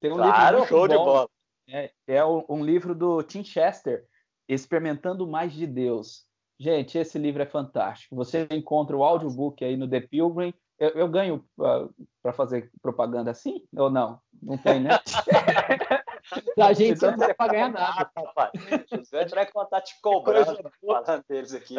Tem 0.00 0.10
um 0.10 0.16
claro, 0.16 0.58
livro 0.58 0.68
show 0.68 0.80
bom. 0.80 0.88
de 0.88 0.94
bola. 0.96 1.30
É, 1.68 1.90
é 2.06 2.24
um 2.24 2.64
livro 2.64 2.94
do 2.94 3.22
Tim 3.22 3.44
Chester, 3.44 4.06
Experimentando 4.48 5.26
Mais 5.26 5.52
de 5.52 5.66
Deus. 5.66 6.26
Gente, 6.58 6.96
esse 6.96 7.18
livro 7.18 7.42
é 7.42 7.46
fantástico. 7.46 8.16
Você 8.16 8.48
encontra 8.50 8.96
o 8.96 9.04
audiobook 9.04 9.62
aí 9.62 9.76
no 9.76 9.88
The 9.88 10.00
Pilgrim. 10.00 10.54
Eu, 10.78 10.90
eu 10.90 11.08
ganho 11.08 11.44
ah, 11.60 11.88
para 12.22 12.32
fazer 12.32 12.70
propaganda 12.80 13.30
assim 13.30 13.62
ou 13.76 13.90
não? 13.90 14.20
Não 14.40 14.56
tem, 14.56 14.80
né? 14.80 14.90
a 16.60 16.72
gente 16.72 16.96
então, 16.96 17.10
não 17.12 17.18
tem 17.18 17.34
para 17.34 17.52
ganhar 17.52 17.70
nada. 17.70 18.10
Rapaz. 18.16 18.52
José 18.92 19.26
vai 19.26 19.50
contar 19.50 19.80
te 19.80 20.00
cobrando 20.00 20.58
falando 20.80 21.24
deles 21.28 21.54
aqui. 21.54 21.74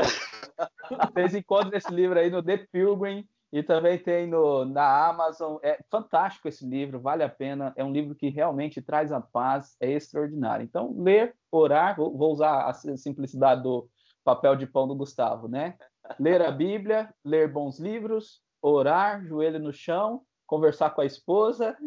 Vocês 1.14 1.36
encontram 1.36 1.78
esse 1.78 1.92
livro 1.92 2.20
aí 2.20 2.30
no 2.30 2.44
The 2.44 2.58
Pilgrim 2.72 3.26
e 3.52 3.64
também 3.64 3.98
tem 3.98 4.28
no, 4.28 4.66
na 4.66 5.08
Amazon. 5.08 5.58
É 5.64 5.80
fantástico 5.90 6.48
esse 6.48 6.66
livro, 6.66 7.00
vale 7.00 7.24
a 7.24 7.30
pena. 7.30 7.74
É 7.76 7.84
um 7.84 7.92
livro 7.92 8.14
que 8.14 8.30
realmente 8.30 8.82
traz 8.82 9.12
a 9.12 9.22
paz, 9.22 9.76
é 9.80 9.90
extraordinário. 9.92 10.64
Então, 10.64 10.94
ler, 10.98 11.36
orar, 11.52 11.96
vou, 11.96 12.16
vou 12.16 12.32
usar 12.32 12.66
a 12.66 12.74
simplicidade 12.74 13.64
do 13.64 13.90
papel 14.24 14.56
de 14.56 14.68
pão 14.68 14.88
do 14.88 14.96
Gustavo, 14.96 15.48
né? 15.48 15.76
Ler 16.20 16.42
a 16.42 16.52
Bíblia, 16.52 17.14
ler 17.24 17.52
bons 17.52 17.80
livros, 17.80 18.42
orar, 18.62 19.26
joelho 19.26 19.60
no 19.60 19.74
chão, 19.74 20.24
conversar 20.46 20.92
com 20.92 21.02
a 21.02 21.06
esposa, 21.06 21.78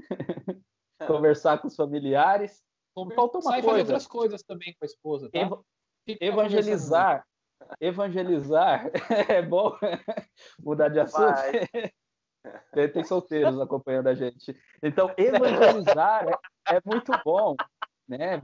conversar 1.06 1.58
com 1.58 1.68
os 1.68 1.76
familiares. 1.76 2.62
Faltou 2.94 3.40
uma 3.40 3.52
Sai 3.52 3.62
coisa. 3.62 3.78
outras 3.78 4.06
coisas 4.06 4.42
também 4.42 4.74
com 4.78 4.84
a 4.84 4.86
esposa, 4.86 5.30
tá? 5.30 5.38
Ev 5.38 5.52
evangelizar 6.20 7.24
evangelizar 7.80 8.90
é 9.28 9.42
bom 9.42 9.76
mudar 10.60 10.88
de 10.88 11.00
assunto. 11.00 11.38
Tem, 12.72 12.90
tem 12.90 13.04
solteiros 13.04 13.60
acompanhando 13.60 14.08
a 14.08 14.16
gente. 14.16 14.60
Então, 14.82 15.14
evangelizar 15.16 16.26
é, 16.28 16.74
é 16.74 16.80
muito 16.84 17.12
bom, 17.24 17.54
né? 18.08 18.42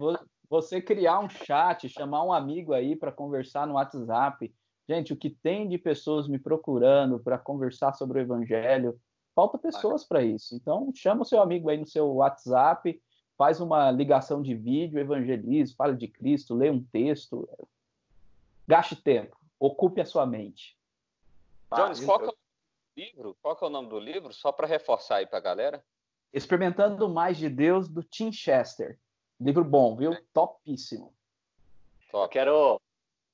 Você 0.49 0.81
criar 0.81 1.19
um 1.19 1.29
chat, 1.29 1.89
chamar 1.89 2.23
um 2.23 2.33
amigo 2.33 2.73
aí 2.73 2.95
para 2.95 3.11
conversar 3.11 3.67
no 3.67 3.75
WhatsApp. 3.75 4.55
Gente, 4.89 5.13
o 5.13 5.17
que 5.17 5.29
tem 5.29 5.69
de 5.69 5.77
pessoas 5.77 6.27
me 6.27 6.39
procurando 6.39 7.21
para 7.21 7.39
conversar 7.39 7.93
sobre 7.93 8.19
o 8.19 8.23
evangelho, 8.23 8.99
falta 9.35 9.59
pessoas 9.59 10.05
para 10.05 10.23
isso. 10.23 10.55
Então, 10.55 10.91
chama 10.95 11.23
o 11.23 11.27
seu 11.27 11.43
amigo 11.43 11.69
aí 11.69 11.77
no 11.77 11.87
seu 11.87 12.07
WhatsApp, 12.15 13.01
faz 13.37 13.61
uma 13.61 13.91
ligação 13.91 14.41
de 14.41 14.55
vídeo, 14.55 14.99
evangelize, 14.99 15.75
fale 15.75 15.97
de 15.97 16.09
Cristo, 16.09 16.55
lê 16.55 16.71
um 16.71 16.83
texto, 16.83 17.49
Gaste 18.69 18.97
tempo, 18.97 19.35
ocupe 19.59 19.99
a 19.99 20.05
sua 20.05 20.27
mente. 20.27 20.77
Jones, 21.75 22.05
qual 22.05 22.23
é 22.23 22.29
o 22.29 22.35
livro? 22.95 23.35
Qual 23.41 23.59
é 23.63 23.65
o 23.65 23.71
nome 23.71 23.89
do 23.89 23.99
livro? 23.99 24.31
Só 24.35 24.53
para 24.53 24.67
reforçar 24.67 25.17
aí 25.17 25.27
para 25.27 25.39
a 25.39 25.43
galera. 25.43 25.85
Experimentando 26.35 27.09
Mais 27.09 27.39
de 27.39 27.49
Deus, 27.49 27.89
do 27.89 28.03
Tim 28.03 28.31
Chester. 28.31 28.99
Livro 29.41 29.65
bom, 29.65 29.97
viu? 29.97 30.15
Topíssimo. 30.35 31.15
Top. 32.11 32.25
Eu 32.25 32.29
quero 32.29 32.81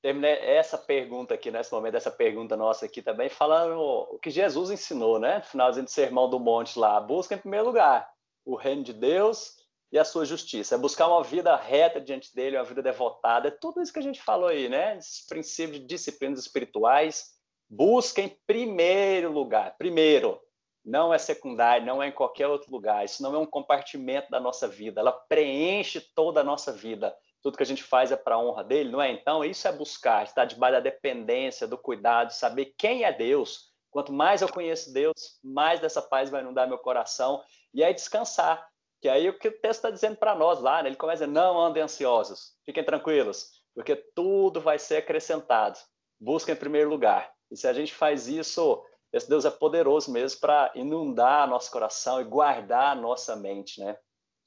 terminar 0.05 0.27
essa 0.27 0.77
pergunta 0.77 1.33
aqui, 1.33 1.49
nesse 1.49 1.71
momento, 1.71 1.95
essa 1.95 2.11
pergunta 2.11 2.55
nossa 2.55 2.85
aqui 2.85 3.01
também, 3.01 3.27
falando 3.27 3.79
o 3.79 4.19
que 4.19 4.29
Jesus 4.29 4.69
ensinou, 4.69 5.17
né? 5.17 5.39
No 5.39 5.43
finalzinho 5.45 5.85
do 5.85 5.89
Sermão 5.89 6.29
do 6.29 6.39
Monte 6.39 6.77
lá. 6.77 7.01
Busca 7.01 7.33
em 7.33 7.39
primeiro 7.39 7.65
lugar 7.65 8.07
o 8.45 8.55
reino 8.55 8.83
de 8.83 8.93
Deus 8.93 9.55
e 9.91 9.97
a 9.97 10.05
sua 10.05 10.23
justiça. 10.23 10.75
É 10.75 10.77
buscar 10.77 11.07
uma 11.07 11.23
vida 11.23 11.55
reta 11.55 11.99
diante 11.99 12.35
dele, 12.35 12.55
uma 12.55 12.63
vida 12.63 12.83
devotada. 12.83 13.47
É 13.47 13.51
tudo 13.51 13.81
isso 13.81 13.91
que 13.91 13.97
a 13.97 14.03
gente 14.03 14.21
falou 14.21 14.49
aí, 14.49 14.69
né? 14.69 14.95
Esses 14.95 15.25
princípios 15.25 15.79
de 15.79 15.87
disciplinas 15.87 16.37
espirituais. 16.37 17.31
Busca 17.67 18.21
em 18.21 18.29
primeiro 18.45 19.31
lugar. 19.31 19.75
Primeiro, 19.75 20.39
não 20.85 21.11
é 21.11 21.17
secundário, 21.17 21.83
não 21.83 22.03
é 22.03 22.09
em 22.09 22.11
qualquer 22.11 22.45
outro 22.45 22.71
lugar. 22.71 23.03
Isso 23.03 23.23
não 23.23 23.33
é 23.33 23.39
um 23.39 23.45
compartimento 23.47 24.29
da 24.29 24.39
nossa 24.39 24.67
vida. 24.67 25.01
Ela 25.01 25.11
preenche 25.11 25.99
toda 26.13 26.41
a 26.41 26.43
nossa 26.43 26.71
vida. 26.71 27.11
Tudo 27.45 27.57
que 27.57 27.63
a 27.63 27.67
gente 27.67 27.83
faz 27.83 28.11
é 28.11 28.15
para 28.15 28.33
a 28.33 28.39
honra 28.39 28.63
dele, 28.63 28.89
não 28.89 28.99
é? 28.99 29.11
Então, 29.11 29.45
isso 29.45 29.67
é 29.67 29.71
buscar, 29.71 30.23
estar 30.23 30.45
debaixo 30.45 30.77
da 30.77 30.79
dependência, 30.79 31.67
do 31.67 31.77
cuidado, 31.77 32.31
saber 32.31 32.73
quem 32.75 33.03
é 33.03 33.13
Deus. 33.13 33.71
Quanto 33.91 34.11
mais 34.11 34.41
eu 34.41 34.51
conheço 34.51 34.91
Deus, 34.91 35.13
mais 35.43 35.79
dessa 35.79 36.01
paz 36.01 36.31
vai 36.31 36.41
inundar 36.41 36.67
meu 36.67 36.79
coração. 36.79 37.43
E 37.71 37.83
aí 37.83 37.93
descansar 37.93 38.67
que 38.99 39.07
aí 39.07 39.29
o 39.29 39.37
que 39.37 39.49
o 39.49 39.51
texto 39.51 39.75
está 39.75 39.91
dizendo 39.91 40.17
para 40.17 40.33
nós 40.33 40.59
lá, 40.59 40.81
né? 40.81 40.89
ele 40.89 40.95
começa 40.95 41.23
a 41.23 41.27
dizer, 41.27 41.39
não 41.39 41.63
andem 41.63 41.83
ansiosos, 41.83 42.55
fiquem 42.65 42.83
tranquilos, 42.83 43.61
porque 43.75 43.95
tudo 44.15 44.59
vai 44.59 44.79
ser 44.79 44.97
acrescentado. 44.97 45.77
Busca 46.19 46.51
em 46.51 46.55
primeiro 46.55 46.89
lugar. 46.89 47.31
E 47.51 47.55
se 47.55 47.67
a 47.67 47.73
gente 47.73 47.93
faz 47.93 48.27
isso, 48.27 48.83
esse 49.13 49.29
Deus 49.29 49.45
é 49.45 49.51
poderoso 49.51 50.11
mesmo 50.11 50.39
para 50.39 50.71
inundar 50.73 51.47
nosso 51.47 51.69
coração 51.69 52.19
e 52.19 52.23
guardar 52.23 52.93
a 52.93 52.99
nossa 52.99 53.35
mente, 53.35 53.79
né? 53.79 53.95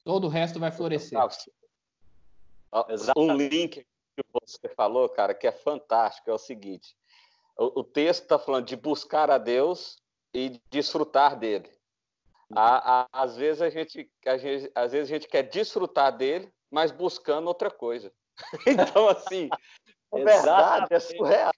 Todo 0.03 0.25
o 0.25 0.29
resto 0.29 0.59
vai 0.59 0.73
florescer. 0.73 1.17
Um 3.17 3.33
link 3.35 3.85
que 4.15 4.23
você 4.31 4.69
falou, 4.75 5.07
cara, 5.09 5.33
que 5.33 5.47
é 5.47 5.51
fantástico, 5.51 6.29
é 6.29 6.33
o 6.33 6.37
seguinte. 6.37 6.95
O, 7.57 7.81
o 7.81 7.83
texto 7.83 8.23
está 8.23 8.37
falando 8.37 8.65
de 8.65 8.75
buscar 8.75 9.29
a 9.29 9.37
Deus 9.37 10.01
e 10.33 10.61
desfrutar 10.69 11.37
dele. 11.37 11.69
A, 12.55 13.01
a, 13.01 13.07
às, 13.11 13.35
vezes 13.37 13.61
a 13.61 13.69
gente, 13.69 14.11
a 14.25 14.37
gente, 14.37 14.71
às 14.73 14.91
vezes 14.91 15.11
a 15.11 15.13
gente 15.13 15.27
quer 15.27 15.43
desfrutar 15.43 16.15
dele, 16.15 16.51
mas 16.71 16.91
buscando 16.91 17.47
outra 17.47 17.69
coisa. 17.69 18.11
então, 18.65 19.07
assim, 19.07 19.49
é 20.13 20.23
verdade, 20.23 20.87
é 20.89 20.99
surreal. 20.99 21.51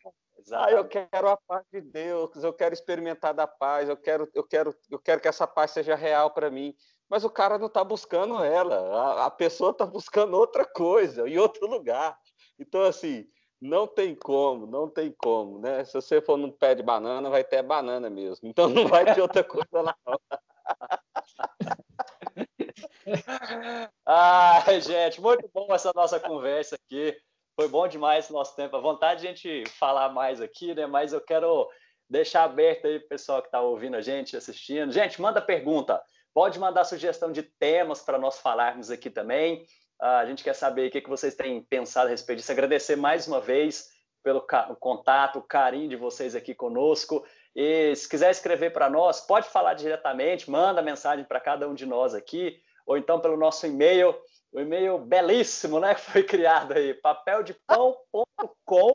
Ah, 0.53 0.71
eu 0.71 0.87
quero 0.87 1.29
a 1.29 1.37
paz 1.37 1.63
de 1.71 1.81
Deus, 1.81 2.43
eu 2.43 2.51
quero 2.51 2.73
experimentar 2.73 3.33
da 3.33 3.45
paz, 3.45 3.87
eu 3.87 3.95
quero, 3.95 4.29
eu 4.33 4.43
quero, 4.43 4.75
eu 4.89 4.99
quero 4.99 5.21
que 5.21 5.27
essa 5.27 5.45
paz 5.45 5.71
seja 5.71 5.95
real 5.95 6.31
para 6.31 6.49
mim. 6.49 6.75
Mas 7.11 7.25
o 7.25 7.29
cara 7.29 7.57
não 7.57 7.67
está 7.67 7.83
buscando 7.83 8.41
ela, 8.41 8.77
a, 8.77 9.25
a 9.25 9.29
pessoa 9.29 9.71
está 9.71 9.85
buscando 9.85 10.37
outra 10.37 10.63
coisa, 10.63 11.27
em 11.27 11.37
outro 11.37 11.67
lugar. 11.67 12.17
Então, 12.57 12.83
assim, 12.83 13.27
não 13.61 13.85
tem 13.85 14.15
como, 14.15 14.65
não 14.65 14.89
tem 14.89 15.11
como, 15.11 15.59
né? 15.59 15.83
Se 15.83 15.91
você 15.91 16.21
for 16.21 16.37
num 16.37 16.49
pé 16.49 16.73
de 16.73 16.81
banana, 16.81 17.29
vai 17.29 17.43
ter 17.43 17.61
banana 17.61 18.09
mesmo. 18.09 18.47
Então 18.47 18.69
não 18.69 18.87
vai 18.87 19.13
ter 19.13 19.19
outra 19.19 19.43
coisa 19.43 19.81
lá. 19.81 19.93
Ai, 24.05 24.79
gente, 24.79 25.19
muito 25.19 25.49
bom 25.53 25.67
essa 25.71 25.91
nossa 25.93 26.17
conversa 26.17 26.77
aqui. 26.77 27.13
Foi 27.57 27.67
bom 27.67 27.89
demais 27.89 28.29
o 28.29 28.33
nosso 28.33 28.55
tempo. 28.55 28.77
A 28.77 28.79
vontade 28.79 29.19
de 29.19 29.27
a 29.27 29.31
gente 29.31 29.69
falar 29.71 30.13
mais 30.13 30.39
aqui, 30.39 30.73
né? 30.73 30.87
Mas 30.87 31.11
eu 31.11 31.19
quero 31.19 31.69
deixar 32.09 32.45
aberto 32.45 32.87
aí 32.87 32.95
o 32.97 33.07
pessoal 33.09 33.41
que 33.41 33.49
está 33.49 33.59
ouvindo 33.59 33.97
a 33.97 34.01
gente, 34.01 34.37
assistindo. 34.37 34.93
Gente, 34.93 35.21
manda 35.21 35.41
pergunta. 35.41 36.01
Pode 36.33 36.59
mandar 36.59 36.83
sugestão 36.85 37.31
de 37.31 37.43
temas 37.43 38.01
para 38.01 38.17
nós 38.17 38.39
falarmos 38.39 38.89
aqui 38.89 39.09
também. 39.09 39.65
Uh, 40.01 40.05
a 40.05 40.25
gente 40.25 40.43
quer 40.43 40.55
saber 40.55 40.87
o 40.87 40.91
que, 40.91 41.01
que 41.01 41.09
vocês 41.09 41.35
têm 41.35 41.61
pensado 41.61 42.07
a 42.07 42.09
respeito 42.09 42.39
disso. 42.39 42.51
Agradecer 42.51 42.95
mais 42.95 43.27
uma 43.27 43.39
vez 43.39 43.89
pelo 44.23 44.41
contato, 44.79 45.39
o 45.39 45.43
carinho 45.43 45.89
de 45.89 45.95
vocês 45.95 46.35
aqui 46.35 46.53
conosco. 46.55 47.25
E 47.55 47.93
se 47.95 48.07
quiser 48.07 48.31
escrever 48.31 48.71
para 48.71 48.89
nós, 48.89 49.21
pode 49.21 49.49
falar 49.49 49.73
diretamente, 49.73 50.49
manda 50.49 50.81
mensagem 50.81 51.25
para 51.25 51.39
cada 51.39 51.67
um 51.67 51.73
de 51.73 51.85
nós 51.85 52.13
aqui, 52.13 52.61
ou 52.85 52.97
então 52.97 53.19
pelo 53.19 53.35
nosso 53.35 53.67
e-mail, 53.67 54.15
o 54.51 54.59
e-mail 54.59 54.97
belíssimo, 54.99 55.79
né, 55.79 55.93
que 55.95 56.01
foi 56.01 56.23
criado 56.23 56.73
aí, 56.73 56.93
papeldepão.com 56.93 58.91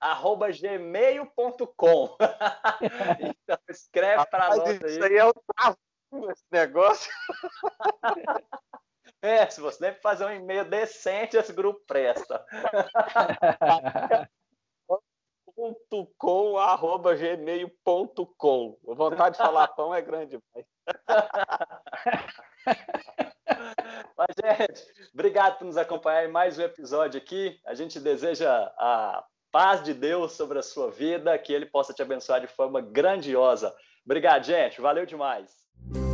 arroba 0.00 0.50
gmail.com 0.50 2.16
então 3.20 3.58
escreve 3.70 4.26
para 4.26 4.56
nós 4.56 4.68
aí. 4.68 4.78
Isso 4.84 5.02
aí 5.02 5.16
é 5.16 5.24
o 5.24 5.32
esse 6.30 6.44
negócio. 6.50 7.12
É, 9.20 9.48
se 9.48 9.58
você 9.58 9.80
deve 9.80 10.00
fazer 10.00 10.26
um 10.26 10.30
e-mail 10.30 10.66
decente, 10.66 11.34
esse 11.34 11.50
grupo 11.50 11.80
presta. 11.86 12.44
com 16.18 16.58
arroba 16.58 17.14
gmail.com. 17.14 18.78
A 18.86 18.94
vontade 18.94 19.36
de 19.36 19.42
falar 19.42 19.68
pão 19.68 19.94
é 19.94 20.02
grande. 20.02 20.38
Mas, 24.16 24.28
gente, 24.42 24.82
obrigado 25.12 25.58
por 25.58 25.64
nos 25.64 25.78
acompanhar 25.78 26.26
em 26.26 26.32
mais 26.32 26.58
um 26.58 26.62
episódio 26.62 27.18
aqui. 27.18 27.60
A 27.64 27.74
gente 27.74 28.00
deseja 28.00 28.50
a 28.76 29.24
paz 29.50 29.82
de 29.82 29.94
Deus 29.94 30.32
sobre 30.32 30.58
a 30.58 30.62
sua 30.62 30.90
vida, 30.90 31.38
que 31.38 31.52
Ele 31.52 31.66
possa 31.66 31.94
te 31.94 32.02
abençoar 32.02 32.40
de 32.40 32.46
forma 32.46 32.80
grandiosa. 32.80 33.74
Obrigado, 34.04 34.44
gente. 34.44 34.80
Valeu 34.80 35.06
demais. 35.06 35.63
you 35.92 36.13